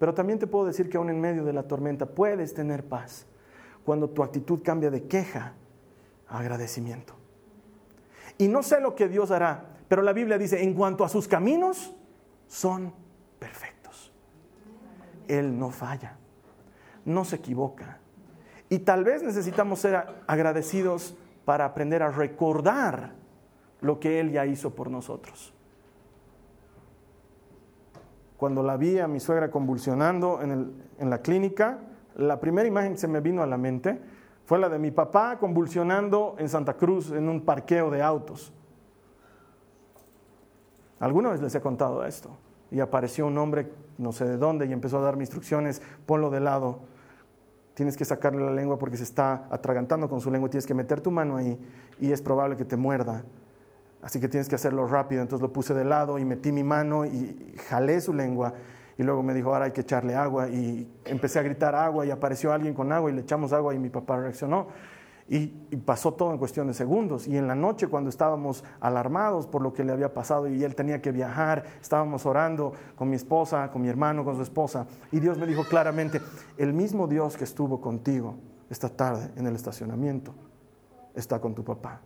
Pero 0.00 0.14
también 0.14 0.40
te 0.40 0.48
puedo 0.48 0.66
decir 0.66 0.90
que 0.90 0.96
aún 0.96 1.08
en 1.08 1.20
medio 1.20 1.44
de 1.44 1.52
la 1.52 1.62
tormenta 1.62 2.06
puedes 2.06 2.54
tener 2.54 2.84
paz 2.84 3.26
cuando 3.84 4.10
tu 4.10 4.24
actitud 4.24 4.62
cambia 4.64 4.90
de 4.90 5.06
queja 5.06 5.54
a 6.26 6.40
agradecimiento. 6.40 7.14
Y 8.36 8.48
no 8.48 8.64
sé 8.64 8.80
lo 8.80 8.96
que 8.96 9.08
Dios 9.08 9.30
hará, 9.30 9.76
pero 9.86 10.02
la 10.02 10.12
Biblia 10.12 10.38
dice, 10.38 10.62
en 10.62 10.74
cuanto 10.74 11.04
a 11.04 11.08
sus 11.08 11.28
caminos, 11.28 11.94
son. 12.48 13.01
Él 15.28 15.58
no 15.58 15.70
falla, 15.70 16.16
no 17.04 17.24
se 17.24 17.36
equivoca. 17.36 17.98
Y 18.68 18.80
tal 18.80 19.04
vez 19.04 19.22
necesitamos 19.22 19.80
ser 19.80 20.06
agradecidos 20.26 21.14
para 21.44 21.64
aprender 21.64 22.02
a 22.02 22.10
recordar 22.10 23.12
lo 23.80 24.00
que 24.00 24.20
Él 24.20 24.30
ya 24.30 24.46
hizo 24.46 24.74
por 24.74 24.90
nosotros. 24.90 25.52
Cuando 28.36 28.62
la 28.62 28.76
vi 28.76 28.98
a 28.98 29.06
mi 29.06 29.20
suegra 29.20 29.50
convulsionando 29.50 30.40
en, 30.42 31.10
la 31.10 31.18
clínica, 31.18 31.78
la 32.16 32.40
primera 32.40 32.66
imagen 32.66 32.92
que 32.92 32.98
se 32.98 33.08
me 33.08 33.20
vino 33.20 33.42
a 33.42 33.46
la 33.46 33.56
mente 33.56 34.00
fue 34.46 34.58
la 34.58 34.68
de 34.68 34.78
mi 34.78 34.90
papá 34.90 35.38
convulsionando 35.38 36.34
en 36.38 36.48
Santa 36.48 36.74
Cruz 36.74 37.12
en 37.12 37.28
un 37.28 37.42
parqueo 37.42 37.90
de 37.90 38.02
autos. 38.02 38.52
Alguna 40.98 41.30
vez 41.30 41.40
les 41.40 41.54
he 41.54 41.60
contado 41.60 42.04
esto 42.04 42.30
y 42.70 42.80
apareció 42.80 43.26
un 43.26 43.38
hombre, 43.38 43.70
no 43.98 44.12
sé 44.12 44.24
de 44.24 44.36
dónde, 44.36 44.66
y 44.66 44.72
empezó 44.72 44.98
a 44.98 45.02
darme 45.02 45.22
instrucciones, 45.22 45.82
ponlo 46.06 46.30
de 46.30 46.40
lado, 46.40 46.80
tienes 47.74 47.96
que 47.96 48.04
sacarle 48.04 48.44
la 48.44 48.52
lengua 48.52 48.78
porque 48.78 48.96
se 48.96 49.04
está 49.04 49.46
atragantando 49.50 50.08
con 50.08 50.20
su 50.20 50.30
lengua, 50.30 50.50
tienes 50.50 50.66
que 50.66 50.74
meter 50.74 51.00
tu 51.00 51.10
mano 51.10 51.36
ahí 51.36 51.58
y 52.00 52.12
es 52.12 52.20
probable 52.20 52.56
que 52.56 52.64
te 52.64 52.76
muerda. 52.76 53.24
Así 54.02 54.18
que 54.18 54.28
tienes 54.28 54.48
que 54.48 54.56
hacerlo 54.56 54.86
rápido. 54.86 55.22
Entonces 55.22 55.42
lo 55.42 55.52
puse 55.52 55.74
de 55.74 55.84
lado 55.84 56.18
y 56.18 56.24
metí 56.24 56.50
mi 56.50 56.64
mano 56.64 57.06
y 57.06 57.54
jalé 57.68 58.00
su 58.00 58.12
lengua. 58.12 58.52
Y 58.98 59.04
luego 59.04 59.22
me 59.22 59.32
dijo, 59.32 59.54
ahora 59.54 59.66
hay 59.66 59.70
que 59.70 59.82
echarle 59.82 60.16
agua. 60.16 60.48
Y 60.48 60.90
empecé 61.04 61.38
a 61.38 61.42
gritar 61.42 61.74
agua 61.74 62.04
y 62.04 62.10
apareció 62.10 62.52
alguien 62.52 62.74
con 62.74 62.92
agua 62.92 63.10
y 63.10 63.14
le 63.14 63.20
echamos 63.22 63.52
agua 63.52 63.74
y 63.74 63.78
mi 63.78 63.90
papá 63.90 64.18
reaccionó. 64.18 64.66
Y, 65.32 65.46
pasó 65.86 66.12
todo 66.12 66.30
en 66.32 66.36
cuestión 66.36 66.66
de 66.66 66.74
segundos. 66.74 67.26
Y 67.26 67.38
en 67.38 67.48
la 67.48 67.54
noche, 67.54 67.88
cuando 67.88 68.10
estábamos 68.10 68.62
alarmados 68.80 69.46
por 69.46 69.62
lo 69.62 69.72
que 69.72 69.82
le 69.82 69.90
había 69.90 70.12
pasado 70.12 70.46
y 70.46 70.62
él 70.62 70.74
tenía 70.74 71.00
que 71.00 71.10
viajar, 71.10 71.64
estábamos 71.80 72.26
orando 72.26 72.74
con 72.96 73.08
mi 73.08 73.16
esposa, 73.16 73.70
con 73.70 73.80
mi 73.80 73.88
hermano, 73.88 74.26
con 74.26 74.36
su 74.36 74.42
esposa. 74.42 74.86
Y 75.10 75.20
Dios 75.20 75.38
me 75.38 75.46
dijo 75.46 75.64
claramente, 75.64 76.20
el 76.58 76.74
mismo 76.74 77.08
Dios 77.08 77.38
que 77.38 77.44
estuvo 77.44 77.80
contigo 77.80 78.34
esta 78.68 78.90
tarde 78.90 79.30
en 79.36 79.46
el 79.46 79.54
estacionamiento 79.54 80.34
está 81.14 81.40
con 81.40 81.54
tu 81.54 81.64
papá. 81.64 82.02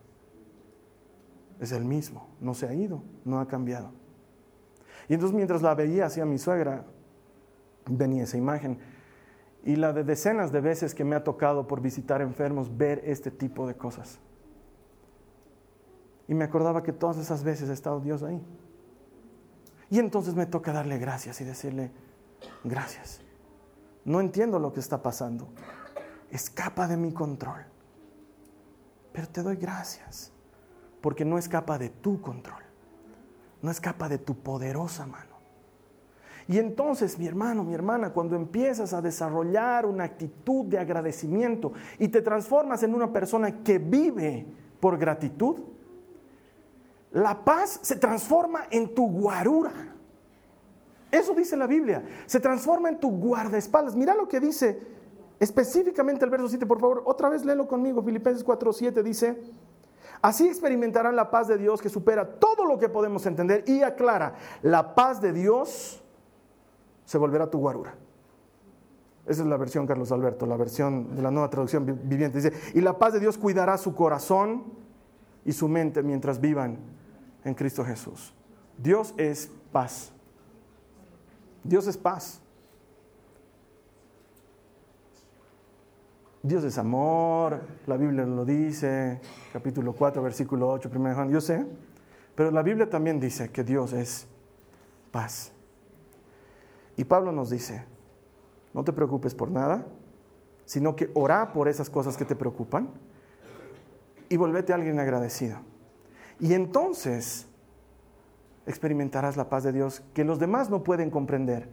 Es 1.58 1.72
el 1.72 1.84
mismo, 1.84 2.28
no 2.40 2.54
se 2.54 2.68
ha 2.68 2.74
ido, 2.74 3.02
no 3.24 3.40
ha 3.40 3.48
cambiado. 3.48 3.90
Y 5.08 5.14
entonces 5.14 5.34
mientras 5.34 5.62
la 5.62 5.74
veía 5.74 6.06
hacia 6.06 6.24
mi 6.24 6.38
suegra, 6.38 6.84
venía 7.90 8.22
esa 8.22 8.36
imagen 8.36 8.78
y 9.66 9.74
la 9.74 9.92
de 9.92 10.04
decenas 10.04 10.52
de 10.52 10.60
veces 10.60 10.94
que 10.94 11.04
me 11.04 11.16
ha 11.16 11.24
tocado 11.24 11.66
por 11.66 11.80
visitar 11.80 12.22
enfermos 12.22 12.76
ver 12.76 13.02
este 13.04 13.32
tipo 13.32 13.66
de 13.66 13.74
cosas. 13.74 14.20
Y 16.28 16.34
me 16.34 16.44
acordaba 16.44 16.84
que 16.84 16.92
todas 16.92 17.18
esas 17.18 17.42
veces 17.42 17.68
ha 17.68 17.72
estado 17.72 18.00
Dios 18.00 18.22
ahí. 18.22 18.40
Y 19.90 19.98
entonces 19.98 20.36
me 20.36 20.46
toca 20.46 20.72
darle 20.72 20.98
gracias 20.98 21.40
y 21.40 21.44
decirle, 21.44 21.90
gracias. 22.62 23.20
No 24.04 24.20
entiendo 24.20 24.60
lo 24.60 24.72
que 24.72 24.78
está 24.78 25.02
pasando. 25.02 25.48
Escapa 26.30 26.86
de 26.86 26.96
mi 26.96 27.12
control. 27.12 27.64
Pero 29.12 29.28
te 29.28 29.42
doy 29.42 29.56
gracias. 29.56 30.30
Porque 31.00 31.24
no 31.24 31.38
escapa 31.38 31.76
de 31.76 31.90
tu 31.90 32.20
control. 32.20 32.62
No 33.62 33.72
escapa 33.72 34.08
de 34.08 34.18
tu 34.18 34.36
poderosa 34.36 35.06
mano. 35.06 35.35
Y 36.48 36.58
entonces, 36.58 37.18
mi 37.18 37.26
hermano, 37.26 37.64
mi 37.64 37.74
hermana, 37.74 38.12
cuando 38.12 38.36
empiezas 38.36 38.92
a 38.92 39.02
desarrollar 39.02 39.84
una 39.84 40.04
actitud 40.04 40.66
de 40.66 40.78
agradecimiento 40.78 41.72
y 41.98 42.08
te 42.08 42.22
transformas 42.22 42.82
en 42.84 42.94
una 42.94 43.12
persona 43.12 43.64
que 43.64 43.78
vive 43.78 44.46
por 44.78 44.96
gratitud, 44.96 45.56
la 47.10 47.44
paz 47.44 47.80
se 47.82 47.96
transforma 47.96 48.66
en 48.70 48.94
tu 48.94 49.10
guarura. 49.10 49.72
Eso 51.10 51.34
dice 51.34 51.56
la 51.56 51.66
Biblia. 51.66 52.04
Se 52.26 52.38
transforma 52.38 52.90
en 52.90 53.00
tu 53.00 53.10
guardaespaldas. 53.10 53.96
Mira 53.96 54.14
lo 54.14 54.28
que 54.28 54.38
dice 54.38 54.80
específicamente 55.40 56.24
el 56.24 56.30
verso 56.30 56.48
7, 56.48 56.64
por 56.64 56.78
favor. 56.78 57.02
Otra 57.06 57.28
vez 57.28 57.44
léelo 57.44 57.66
conmigo. 57.66 58.02
Filipenses 58.02 58.44
4, 58.44 58.72
7 58.72 59.02
dice, 59.02 59.40
así 60.22 60.46
experimentarán 60.46 61.16
la 61.16 61.30
paz 61.30 61.48
de 61.48 61.58
Dios 61.58 61.82
que 61.82 61.88
supera 61.88 62.38
todo 62.38 62.64
lo 62.64 62.78
que 62.78 62.88
podemos 62.88 63.26
entender 63.26 63.64
y 63.66 63.82
aclara, 63.82 64.34
la 64.62 64.94
paz 64.94 65.20
de 65.20 65.32
Dios 65.32 66.02
se 67.06 67.16
volverá 67.16 67.48
tu 67.48 67.58
guarura. 67.58 67.94
Esa 69.26 69.42
es 69.42 69.48
la 69.48 69.56
versión, 69.56 69.86
Carlos 69.86 70.12
Alberto, 70.12 70.46
la 70.46 70.56
versión 70.56 71.16
de 71.16 71.22
la 71.22 71.30
nueva 71.30 71.48
traducción 71.48 71.86
viviente. 72.04 72.38
Dice, 72.40 72.52
y 72.74 72.80
la 72.80 72.98
paz 72.98 73.14
de 73.14 73.20
Dios 73.20 73.38
cuidará 73.38 73.78
su 73.78 73.94
corazón 73.94 74.64
y 75.44 75.52
su 75.52 75.68
mente 75.68 76.02
mientras 76.02 76.40
vivan 76.40 76.78
en 77.44 77.54
Cristo 77.54 77.84
Jesús. 77.84 78.34
Dios 78.78 79.14
es 79.16 79.50
paz. 79.72 80.12
Dios 81.64 81.86
es 81.86 81.96
paz. 81.96 82.40
Dios 86.42 86.62
es 86.62 86.78
amor, 86.78 87.60
la 87.86 87.96
Biblia 87.96 88.24
lo 88.24 88.44
dice, 88.44 89.20
capítulo 89.52 89.92
4, 89.92 90.22
versículo 90.22 90.68
8, 90.68 90.90
1 90.94 91.14
Juan, 91.16 91.28
yo 91.28 91.40
sé, 91.40 91.66
pero 92.36 92.52
la 92.52 92.62
Biblia 92.62 92.88
también 92.88 93.18
dice 93.18 93.50
que 93.50 93.64
Dios 93.64 93.92
es 93.92 94.28
paz. 95.10 95.50
Y 96.96 97.04
Pablo 97.04 97.30
nos 97.30 97.50
dice, 97.50 97.84
no 98.72 98.82
te 98.82 98.92
preocupes 98.92 99.34
por 99.34 99.50
nada, 99.50 99.86
sino 100.64 100.96
que 100.96 101.10
ora 101.14 101.52
por 101.52 101.68
esas 101.68 101.90
cosas 101.90 102.16
que 102.16 102.24
te 102.24 102.34
preocupan 102.34 102.90
y 104.28 104.36
volvete 104.36 104.72
a 104.72 104.76
alguien 104.76 104.98
agradecido. 104.98 105.58
Y 106.40 106.54
entonces 106.54 107.46
experimentarás 108.66 109.36
la 109.36 109.48
paz 109.48 109.62
de 109.62 109.72
Dios 109.72 110.02
que 110.12 110.24
los 110.24 110.38
demás 110.38 110.70
no 110.70 110.82
pueden 110.82 111.10
comprender. 111.10 111.68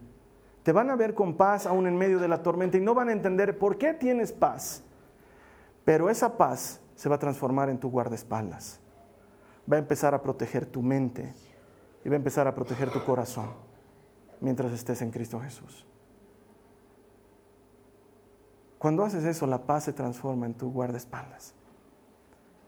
Te 0.62 0.72
van 0.72 0.90
a 0.90 0.96
ver 0.96 1.14
con 1.14 1.36
paz 1.36 1.66
aún 1.66 1.88
en 1.88 1.98
medio 1.98 2.20
de 2.20 2.28
la 2.28 2.44
tormenta 2.44 2.78
y 2.78 2.82
no 2.82 2.94
van 2.94 3.10
a 3.10 3.14
entender 3.14 3.58
por 3.58 3.78
qué 3.78 3.94
tienes 3.94 4.32
paz. 4.32 4.84
Pero 5.84 6.10
esa 6.10 6.38
paz 6.38 6.80
se 6.96 7.10
va 7.10 7.16
a 7.16 7.20
transformar 7.20 7.70
en 7.70 7.80
tu 7.80 7.90
guardaespaldas. 7.90 8.80
Va 9.70 9.78
a 9.78 9.80
empezar 9.80 10.14
a 10.14 10.22
proteger 10.22 10.66
tu 10.66 10.82
mente 10.82 11.34
y 12.06 12.10
va 12.10 12.16
a 12.16 12.18
empezar 12.18 12.48
a 12.48 12.56
proteger 12.56 12.92
tu 12.92 13.04
corazón 13.04 13.63
mientras 14.44 14.74
estés 14.74 15.02
en 15.02 15.10
Cristo 15.10 15.40
Jesús. 15.40 15.86
Cuando 18.78 19.06
haces 19.06 19.24
eso, 19.24 19.48
la 19.48 19.66
paz 19.66 19.86
se 19.86 19.94
transforma 19.94 20.46
en 20.46 20.54
tu 20.54 20.70
guardaespaldas. 20.70 21.56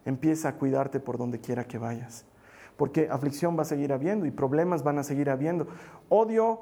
Empieza 0.06 0.48
a 0.48 0.56
cuidarte 0.56 1.02
por 1.02 1.18
donde 1.18 1.42
quiera 1.42 1.66
que 1.66 1.78
vayas. 1.78 2.26
Porque 2.78 3.10
aflicción 3.12 3.58
va 3.58 3.64
a 3.64 3.66
seguir 3.66 3.92
habiendo 3.92 4.26
y 4.26 4.32
problemas 4.32 4.84
van 4.84 5.00
a 5.00 5.04
seguir 5.04 5.30
habiendo. 5.30 5.68
Odio 6.08 6.62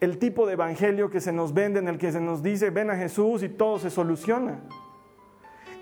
el 0.00 0.18
tipo 0.18 0.46
de 0.46 0.54
evangelio 0.54 1.10
que 1.10 1.20
se 1.20 1.32
nos 1.32 1.52
vende 1.52 1.78
en 1.78 1.88
el 1.88 1.98
que 1.98 2.12
se 2.12 2.20
nos 2.20 2.42
dice, 2.42 2.70
ven 2.70 2.90
a 2.90 2.96
Jesús 2.96 3.42
y 3.42 3.50
todo 3.50 3.78
se 3.78 3.90
soluciona. 3.90 4.60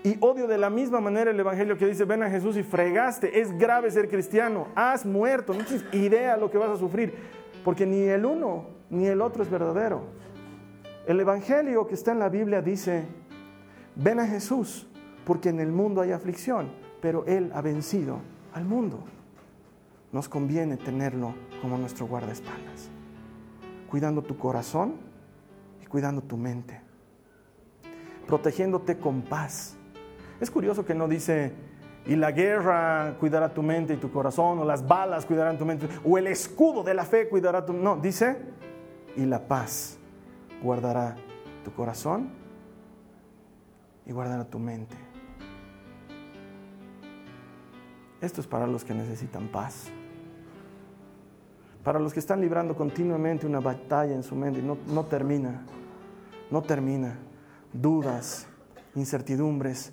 Y 0.03 0.17
odio 0.19 0.47
de 0.47 0.57
la 0.57 0.69
misma 0.69 0.99
manera 0.99 1.31
el 1.31 1.39
evangelio 1.39 1.77
que 1.77 1.87
dice, 1.87 2.03
ven 2.03 2.23
a 2.23 2.29
Jesús 2.29 2.57
y 2.57 2.63
fregaste. 2.63 3.39
Es 3.39 3.57
grave 3.57 3.89
ser 3.89 4.09
cristiano. 4.09 4.67
Has 4.75 5.05
muerto. 5.05 5.53
No 5.53 5.63
tienes 5.63 5.85
idea 5.93 6.35
lo 6.35 6.51
que 6.51 6.57
vas 6.57 6.69
a 6.69 6.77
sufrir 6.77 7.44
porque 7.65 7.87
ni 7.87 8.03
el 8.03 8.25
uno 8.25 8.67
ni 8.91 9.07
el 9.07 9.21
otro 9.21 9.41
es 9.43 9.49
verdadero. 9.49 10.03
El 11.07 11.19
Evangelio 11.19 11.87
que 11.87 11.95
está 11.95 12.11
en 12.11 12.19
la 12.19 12.29
Biblia 12.29 12.61
dice, 12.61 13.05
ven 13.95 14.19
a 14.19 14.27
Jesús, 14.27 14.87
porque 15.25 15.49
en 15.49 15.59
el 15.59 15.71
mundo 15.71 16.01
hay 16.01 16.11
aflicción, 16.11 16.69
pero 17.01 17.25
Él 17.25 17.51
ha 17.55 17.61
vencido 17.61 18.19
al 18.53 18.65
mundo. 18.65 18.99
Nos 20.11 20.29
conviene 20.29 20.77
tenerlo 20.77 21.33
como 21.59 21.77
nuestro 21.79 22.05
guardaespaldas, 22.05 22.89
cuidando 23.89 24.21
tu 24.21 24.37
corazón 24.37 24.93
y 25.81 25.87
cuidando 25.87 26.21
tu 26.21 26.37
mente, 26.37 26.79
protegiéndote 28.27 28.99
con 28.99 29.23
paz. 29.23 29.75
Es 30.39 30.51
curioso 30.51 30.85
que 30.85 30.93
no 30.93 31.07
dice, 31.07 31.51
y 32.07 32.15
la 32.15 32.31
guerra 32.31 33.15
cuidará 33.19 33.49
tu 33.49 33.63
mente 33.63 33.93
y 33.93 33.97
tu 33.97 34.11
corazón, 34.11 34.59
o 34.59 34.65
las 34.65 34.87
balas 34.87 35.25
cuidarán 35.25 35.57
tu 35.57 35.65
mente, 35.65 35.87
o 36.03 36.17
el 36.17 36.27
escudo 36.27 36.83
de 36.83 36.93
la 36.93 37.03
fe 37.03 37.27
cuidará 37.27 37.65
tu... 37.65 37.73
No, 37.73 37.97
dice, 37.97 38.37
y 39.15 39.25
la 39.25 39.47
paz 39.47 39.97
guardará 40.61 41.15
tu 41.63 41.73
corazón 41.73 42.29
y 44.05 44.11
guardará 44.11 44.45
tu 44.45 44.59
mente. 44.59 44.95
Esto 48.21 48.41
es 48.41 48.47
para 48.47 48.67
los 48.67 48.83
que 48.83 48.93
necesitan 48.93 49.47
paz. 49.47 49.87
Para 51.83 51.99
los 51.99 52.13
que 52.13 52.19
están 52.19 52.41
librando 52.41 52.75
continuamente 52.75 53.45
una 53.45 53.59
batalla 53.59 54.13
en 54.13 54.23
su 54.23 54.35
mente 54.35 54.59
y 54.59 54.63
no, 54.63 54.77
no 54.87 55.05
termina, 55.05 55.61
no 56.51 56.61
termina. 56.61 57.17
Dudas, 57.73 58.47
incertidumbres, 58.95 59.91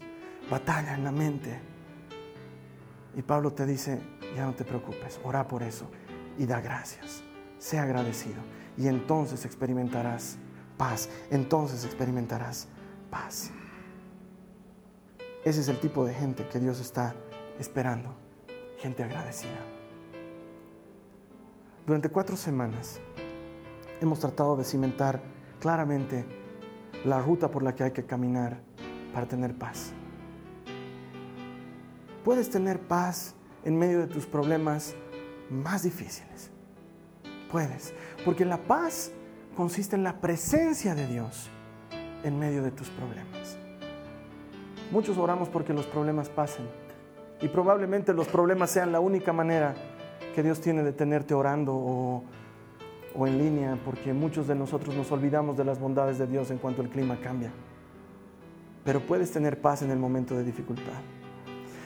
batalla 0.50 0.94
en 0.94 1.04
la 1.04 1.12
mente 1.12 1.71
y 3.14 3.22
Pablo 3.22 3.52
te 3.52 3.66
dice, 3.66 4.00
ya 4.34 4.46
no 4.46 4.54
te 4.54 4.64
preocupes, 4.64 5.20
ora 5.24 5.46
por 5.46 5.62
eso 5.62 5.86
y 6.38 6.46
da 6.46 6.60
gracias. 6.60 7.22
Sea 7.58 7.82
agradecido. 7.82 8.40
Y 8.76 8.88
entonces 8.88 9.44
experimentarás 9.44 10.38
paz. 10.76 11.08
Entonces 11.30 11.84
experimentarás 11.84 12.68
paz. 13.10 13.50
Ese 15.44 15.60
es 15.60 15.68
el 15.68 15.78
tipo 15.78 16.04
de 16.04 16.14
gente 16.14 16.48
que 16.48 16.58
Dios 16.58 16.80
está 16.80 17.14
esperando. 17.58 18.14
Gente 18.78 19.02
agradecida. 19.02 19.60
Durante 21.86 22.08
cuatro 22.08 22.36
semanas 22.36 23.00
hemos 24.00 24.20
tratado 24.20 24.56
de 24.56 24.64
cimentar 24.64 25.20
claramente 25.60 26.24
la 27.04 27.20
ruta 27.20 27.50
por 27.50 27.62
la 27.62 27.74
que 27.74 27.84
hay 27.84 27.90
que 27.90 28.04
caminar 28.04 28.60
para 29.12 29.26
tener 29.26 29.56
paz. 29.56 29.92
Puedes 32.24 32.50
tener 32.50 32.80
paz 32.80 33.34
en 33.64 33.78
medio 33.78 34.00
de 34.00 34.06
tus 34.06 34.26
problemas 34.26 34.94
más 35.50 35.82
difíciles. 35.82 36.50
Puedes, 37.50 37.92
porque 38.24 38.44
la 38.44 38.58
paz 38.58 39.12
consiste 39.56 39.96
en 39.96 40.04
la 40.04 40.20
presencia 40.20 40.94
de 40.94 41.06
Dios 41.06 41.50
en 42.22 42.38
medio 42.38 42.62
de 42.62 42.70
tus 42.70 42.88
problemas. 42.90 43.58
Muchos 44.90 45.18
oramos 45.18 45.48
porque 45.48 45.72
los 45.72 45.86
problemas 45.86 46.28
pasen 46.28 46.66
y 47.40 47.48
probablemente 47.48 48.14
los 48.14 48.28
problemas 48.28 48.70
sean 48.70 48.92
la 48.92 49.00
única 49.00 49.32
manera 49.32 49.74
que 50.34 50.42
Dios 50.42 50.60
tiene 50.60 50.82
de 50.82 50.92
tenerte 50.92 51.34
orando 51.34 51.74
o, 51.74 53.26
en 53.26 53.38
línea, 53.38 53.78
porque 53.84 54.12
muchos 54.12 54.46
de 54.46 54.54
nosotros 54.54 54.94
nos 54.94 55.10
olvidamos 55.12 55.56
de 55.56 55.64
las 55.64 55.78
bondades 55.78 56.18
de 56.18 56.26
Dios 56.26 56.50
en 56.50 56.58
cuanto 56.58 56.82
el 56.82 56.88
clima 56.88 57.18
cambia. 57.20 57.50
Pero 58.84 59.00
puedes 59.00 59.30
tener 59.30 59.60
paz 59.60 59.82
en 59.82 59.90
el 59.90 59.98
momento 59.98 60.34
de 60.36 60.44
dificultad. 60.44 61.00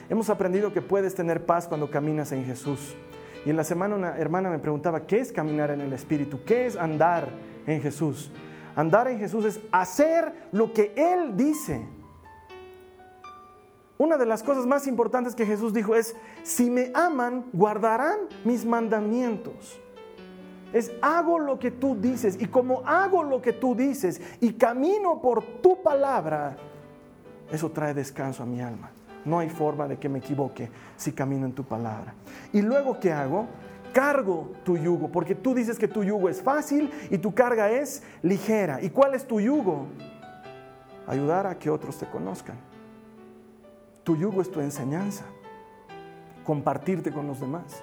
Hemos 0.09 0.31
aprendido 0.31 0.73
que 0.73 0.83
puedes 0.83 1.15
tener 1.15 1.47
paz 1.47 1.67
cuando 1.67 1.91
caminas 1.91 2.33
en 2.33 2.45
Jesús. 2.45 2.95
Y 3.45 3.51
en 3.51 3.57
la 3.57 3.65
semana 3.65 3.95
una 3.95 4.19
hermana 4.19 4.51
me 4.51 4.59
preguntaba, 4.59 5.07
¿qué 5.07 5.21
es 5.21 5.33
caminar 5.33 5.71
en 5.71 5.81
el 5.81 5.93
Espíritu? 5.93 6.41
¿Qué 6.45 6.67
es 6.67 6.77
andar 6.77 7.29
en 7.67 7.81
Jesús? 7.81 8.31
Andar 8.75 9.09
en 9.09 9.19
Jesús 9.19 9.45
es 9.45 9.61
hacer 9.73 10.49
lo 10.53 10.73
que 10.73 10.93
Él 10.97 11.37
dice. 11.37 11.87
Una 13.99 14.19
de 14.19 14.27
las 14.27 14.43
cosas 14.43 14.67
más 14.67 14.87
importantes 14.87 15.35
que 15.35 15.47
Jesús 15.47 15.73
dijo 15.73 15.95
es, 15.95 16.15
si 16.43 16.71
me 16.71 16.91
aman, 16.95 17.47
guardarán 17.53 18.19
mis 18.45 18.67
mandamientos. 18.67 19.81
Es 20.73 20.93
hago 21.01 21.39
lo 21.39 21.59
que 21.59 21.71
tú 21.71 21.97
dices 21.99 22.37
y 22.39 22.47
como 22.47 22.83
hago 22.85 23.23
lo 23.23 23.41
que 23.41 23.53
tú 23.53 23.75
dices 23.75 24.21
y 24.41 24.53
camino 24.55 25.23
por 25.23 25.43
tu 25.63 25.83
palabra, 25.83 26.57
eso 27.51 27.71
trae 27.71 27.95
descanso 27.95 28.43
a 28.43 28.47
mi 28.47 28.61
alma. 28.61 28.91
No 29.27 29.41
hay 29.41 29.51
forma 29.51 29.89
de 29.89 29.99
que 29.99 30.09
me 30.09 30.21
equivoque 30.21 30.71
si 30.97 31.13
camino 31.13 31.47
en 31.47 31.53
tu 31.53 31.65
palabra. 31.65 32.15
Y 32.53 32.63
luego, 32.63 32.99
¿qué 33.01 33.13
hago? 33.13 33.47
Cargo 33.93 34.53
tu 34.65 34.77
yugo, 34.77 35.09
porque 35.09 35.35
tú 35.35 35.53
dices 35.53 35.79
que 35.79 35.89
tu 35.89 36.05
yugo 36.05 36.29
es 36.29 36.41
fácil 36.41 36.91
y 37.11 37.19
tu 37.19 37.35
carga 37.35 37.69
es 37.71 38.05
ligera. 38.23 38.81
¿Y 38.81 38.91
cuál 38.91 39.15
es 39.15 39.27
tu 39.27 39.41
yugo? 39.41 39.87
Ayudar 41.09 41.47
a 41.49 41.59
que 41.59 41.69
otros 41.69 41.99
te 41.99 42.07
conozcan. 42.07 42.57
Tu 44.05 44.17
yugo 44.17 44.41
es 44.41 44.51
tu 44.51 44.61
enseñanza, 44.61 45.25
compartirte 46.45 47.11
con 47.11 47.27
los 47.27 47.41
demás. 47.41 47.83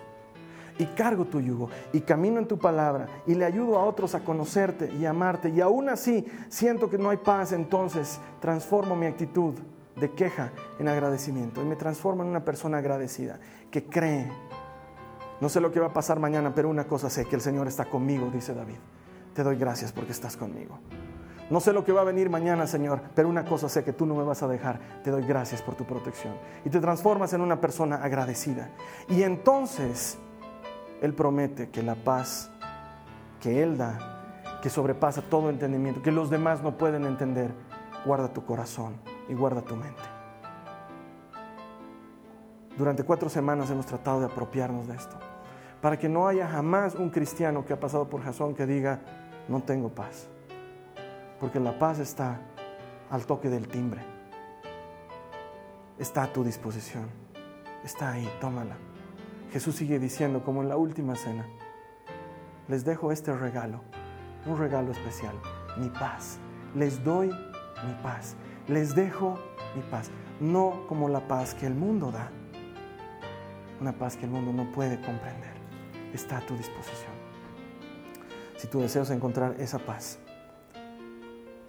Y 0.79 0.85
cargo 0.85 1.25
tu 1.25 1.41
yugo 1.41 1.69
y 1.91 1.99
camino 2.01 2.39
en 2.39 2.47
tu 2.47 2.57
palabra 2.57 3.07
y 3.27 3.35
le 3.35 3.45
ayudo 3.45 3.77
a 3.77 3.83
otros 3.83 4.15
a 4.15 4.21
conocerte 4.21 4.91
y 4.93 5.05
amarte. 5.05 5.49
Y 5.49 5.59
aún 5.59 5.89
así 5.89 6.25
siento 6.47 6.89
que 6.89 6.97
no 6.97 7.09
hay 7.09 7.17
paz, 7.17 7.51
entonces 7.51 8.19
transformo 8.39 8.95
mi 8.95 9.07
actitud 9.07 9.55
de 9.95 10.11
queja 10.11 10.51
en 10.79 10.87
agradecimiento 10.87 11.61
y 11.61 11.65
me 11.65 11.75
transformo 11.75 12.23
en 12.23 12.29
una 12.29 12.43
persona 12.43 12.79
agradecida 12.79 13.39
que 13.69 13.85
cree. 13.85 14.31
No 15.39 15.49
sé 15.49 15.59
lo 15.59 15.71
que 15.71 15.79
va 15.79 15.87
a 15.87 15.93
pasar 15.93 16.19
mañana, 16.19 16.53
pero 16.55 16.69
una 16.69 16.85
cosa 16.85 17.09
sé, 17.09 17.25
que 17.25 17.35
el 17.35 17.41
Señor 17.41 17.67
está 17.67 17.85
conmigo, 17.85 18.29
dice 18.31 18.53
David. 18.53 18.77
Te 19.33 19.43
doy 19.43 19.57
gracias 19.57 19.91
porque 19.91 20.11
estás 20.11 20.37
conmigo. 20.37 20.79
No 21.49 21.59
sé 21.59 21.73
lo 21.73 21.83
que 21.83 21.91
va 21.91 22.01
a 22.01 22.05
venir 22.05 22.29
mañana, 22.29 22.65
Señor, 22.65 23.01
pero 23.13 23.27
una 23.27 23.43
cosa 23.43 23.67
sé 23.67 23.83
que 23.83 23.93
tú 23.93 24.05
no 24.05 24.15
me 24.15 24.23
vas 24.23 24.41
a 24.41 24.47
dejar. 24.47 24.79
Te 25.03 25.11
doy 25.11 25.23
gracias 25.23 25.61
por 25.61 25.75
tu 25.75 25.85
protección. 25.85 26.33
Y 26.63 26.69
te 26.69 26.79
transformas 26.79 27.33
en 27.33 27.41
una 27.41 27.59
persona 27.59 27.97
agradecida. 27.97 28.69
Y 29.09 29.23
entonces 29.23 30.17
Él 31.01 31.13
promete 31.13 31.69
que 31.69 31.83
la 31.83 31.95
paz 31.95 32.49
que 33.41 33.61
Él 33.61 33.77
da, 33.77 34.59
que 34.61 34.69
sobrepasa 34.69 35.21
todo 35.21 35.49
entendimiento, 35.49 36.01
que 36.01 36.13
los 36.13 36.29
demás 36.29 36.63
no 36.63 36.77
pueden 36.77 37.05
entender, 37.05 37.51
guarda 38.05 38.31
tu 38.31 38.45
corazón 38.45 39.12
y 39.29 39.33
guarda 39.33 39.61
tu 39.61 39.75
mente. 39.75 40.01
Durante 42.77 43.03
cuatro 43.03 43.29
semanas 43.29 43.69
hemos 43.69 43.85
tratado 43.85 44.19
de 44.19 44.25
apropiarnos 44.25 44.87
de 44.87 44.95
esto, 44.95 45.15
para 45.81 45.97
que 45.99 46.09
no 46.09 46.27
haya 46.27 46.47
jamás 46.47 46.95
un 46.95 47.09
cristiano 47.09 47.65
que 47.65 47.73
ha 47.73 47.79
pasado 47.79 48.09
por 48.09 48.23
Jasón 48.23 48.55
que 48.55 48.65
diga, 48.65 48.99
no 49.47 49.61
tengo 49.61 49.89
paz, 49.89 50.27
porque 51.39 51.59
la 51.59 51.77
paz 51.77 51.99
está 51.99 52.39
al 53.11 53.25
toque 53.25 53.49
del 53.49 53.67
timbre, 53.67 54.01
está 55.99 56.23
a 56.23 56.33
tu 56.33 56.43
disposición, 56.43 57.07
está 57.83 58.11
ahí, 58.11 58.29
tómala. 58.41 58.77
Jesús 59.51 59.75
sigue 59.75 59.99
diciendo, 59.99 60.43
como 60.43 60.63
en 60.63 60.69
la 60.69 60.77
última 60.77 61.15
cena, 61.15 61.45
les 62.67 62.83
dejo 62.85 63.11
este 63.11 63.33
regalo, 63.33 63.81
un 64.47 64.57
regalo 64.57 64.91
especial, 64.91 65.35
mi 65.77 65.89
paz, 65.89 66.39
les 66.73 67.03
doy 67.03 67.27
mi 67.27 67.93
paz 68.01 68.35
les 68.67 68.95
dejo 68.95 69.39
mi 69.75 69.81
paz, 69.81 70.09
no 70.39 70.85
como 70.87 71.09
la 71.09 71.27
paz 71.27 71.53
que 71.53 71.65
el 71.65 71.73
mundo 71.73 72.11
da, 72.11 72.29
una 73.81 73.93
paz 73.93 74.15
que 74.15 74.25
el 74.25 74.31
mundo 74.31 74.53
no 74.53 74.71
puede 74.71 74.95
comprender, 74.95 75.53
está 76.13 76.37
a 76.37 76.41
tu 76.41 76.55
disposición. 76.55 77.11
Si 78.57 78.67
tú 78.67 78.79
deseas 78.79 79.09
encontrar 79.09 79.55
esa 79.59 79.79
paz, 79.79 80.19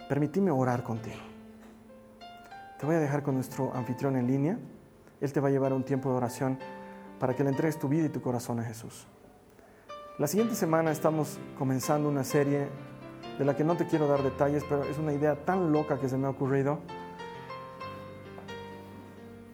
permíteme 0.07 0.51
orar 0.51 0.83
contigo. 0.83 1.19
Te 2.79 2.85
voy 2.85 2.95
a 2.95 2.99
dejar 2.99 3.23
con 3.23 3.35
nuestro 3.35 3.73
anfitrión 3.73 4.15
en 4.15 4.27
línea. 4.27 4.59
Él 5.19 5.33
te 5.33 5.39
va 5.39 5.47
a 5.47 5.51
llevar 5.51 5.73
un 5.73 5.83
tiempo 5.83 6.09
de 6.09 6.15
oración 6.15 6.59
para 7.19 7.33
que 7.35 7.43
le 7.43 7.49
entregues 7.49 7.79
tu 7.79 7.87
vida 7.87 8.05
y 8.05 8.09
tu 8.09 8.21
corazón 8.21 8.59
a 8.59 8.63
Jesús. 8.63 9.07
La 10.19 10.27
siguiente 10.27 10.55
semana 10.55 10.91
estamos 10.91 11.37
comenzando 11.57 12.07
una 12.07 12.23
serie 12.23 12.69
de 13.37 13.45
la 13.45 13.55
que 13.55 13.63
no 13.63 13.75
te 13.75 13.85
quiero 13.85 14.07
dar 14.07 14.23
detalles, 14.23 14.63
pero 14.67 14.83
es 14.83 14.97
una 14.97 15.13
idea 15.13 15.35
tan 15.35 15.71
loca 15.71 15.99
que 15.99 16.09
se 16.09 16.17
me 16.17 16.27
ha 16.27 16.29
ocurrido 16.29 16.79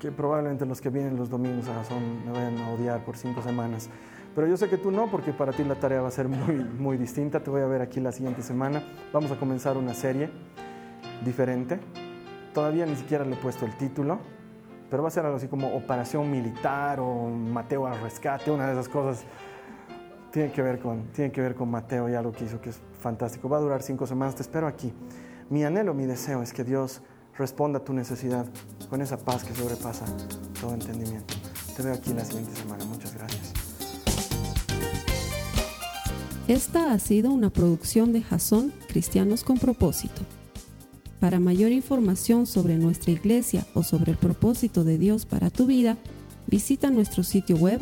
que 0.01 0.11
probablemente 0.11 0.65
los 0.65 0.81
que 0.81 0.89
vienen 0.89 1.15
los 1.15 1.29
domingos 1.29 1.67
a 1.67 1.75
razón 1.75 2.25
me 2.25 2.31
vayan 2.31 2.57
a 2.57 2.71
odiar 2.71 3.05
por 3.05 3.17
cinco 3.17 3.43
semanas. 3.43 3.87
Pero 4.33 4.47
yo 4.47 4.57
sé 4.57 4.67
que 4.67 4.77
tú 4.77 4.89
no, 4.89 5.11
porque 5.11 5.31
para 5.31 5.51
ti 5.51 5.63
la 5.63 5.75
tarea 5.75 6.01
va 6.01 6.07
a 6.07 6.11
ser 6.11 6.27
muy, 6.27 6.55
muy 6.55 6.97
distinta. 6.97 7.41
Te 7.41 7.51
voy 7.51 7.61
a 7.61 7.67
ver 7.67 7.81
aquí 7.81 7.99
la 7.99 8.11
siguiente 8.11 8.41
semana. 8.41 8.81
Vamos 9.13 9.29
a 9.29 9.35
comenzar 9.35 9.77
una 9.77 9.93
serie 9.93 10.31
diferente. 11.23 11.79
Todavía 12.51 12.87
ni 12.87 12.95
siquiera 12.95 13.23
le 13.25 13.33
he 13.33 13.37
puesto 13.37 13.65
el 13.65 13.77
título, 13.77 14.19
pero 14.89 15.03
va 15.03 15.09
a 15.09 15.11
ser 15.11 15.25
algo 15.25 15.37
así 15.37 15.47
como 15.47 15.75
Operación 15.75 16.31
Militar 16.31 16.99
o 16.99 17.29
Mateo 17.29 17.85
al 17.85 18.01
Rescate, 18.01 18.49
una 18.49 18.65
de 18.65 18.73
esas 18.73 18.89
cosas. 18.89 19.23
Tiene 20.31 20.51
que 20.51 20.61
ver 20.61 20.79
con, 20.79 21.03
tiene 21.13 21.31
que 21.31 21.41
ver 21.41 21.55
con 21.55 21.69
Mateo 21.69 22.09
y 22.09 22.15
algo 22.15 22.31
que 22.31 22.45
hizo 22.45 22.61
que 22.61 22.69
es 22.69 22.79
fantástico. 23.01 23.49
Va 23.49 23.57
a 23.57 23.59
durar 23.59 23.83
cinco 23.83 24.07
semanas, 24.07 24.35
te 24.35 24.41
espero 24.41 24.65
aquí. 24.65 24.93
Mi 25.49 25.65
anhelo, 25.65 25.93
mi 25.93 26.05
deseo 26.05 26.41
es 26.41 26.53
que 26.53 26.63
Dios 26.63 27.01
responda 27.37 27.79
a 27.79 27.83
tu 27.83 27.93
necesidad 27.93 28.45
con 28.89 29.01
esa 29.01 29.17
paz 29.17 29.43
que 29.43 29.53
sobrepasa 29.53 30.05
todo 30.59 30.73
entendimiento. 30.73 31.33
Te 31.75 31.83
veo 31.83 31.93
aquí 31.93 32.13
la 32.13 32.23
siguiente 32.23 32.55
semana. 32.55 32.85
Muchas 32.85 33.13
gracias. 33.13 33.53
Esta 36.47 36.93
ha 36.93 36.99
sido 36.99 37.31
una 37.31 37.49
producción 37.49 38.13
de 38.13 38.21
Jason 38.21 38.73
Cristianos 38.87 39.43
con 39.43 39.57
Propósito. 39.57 40.21
Para 41.19 41.39
mayor 41.39 41.71
información 41.71 42.45
sobre 42.45 42.77
nuestra 42.77 43.11
iglesia 43.11 43.65
o 43.73 43.83
sobre 43.83 44.11
el 44.11 44.17
propósito 44.17 44.83
de 44.83 44.97
Dios 44.97 45.25
para 45.25 45.49
tu 45.49 45.65
vida, 45.65 45.97
visita 46.47 46.89
nuestro 46.89 47.23
sitio 47.23 47.57
web 47.57 47.81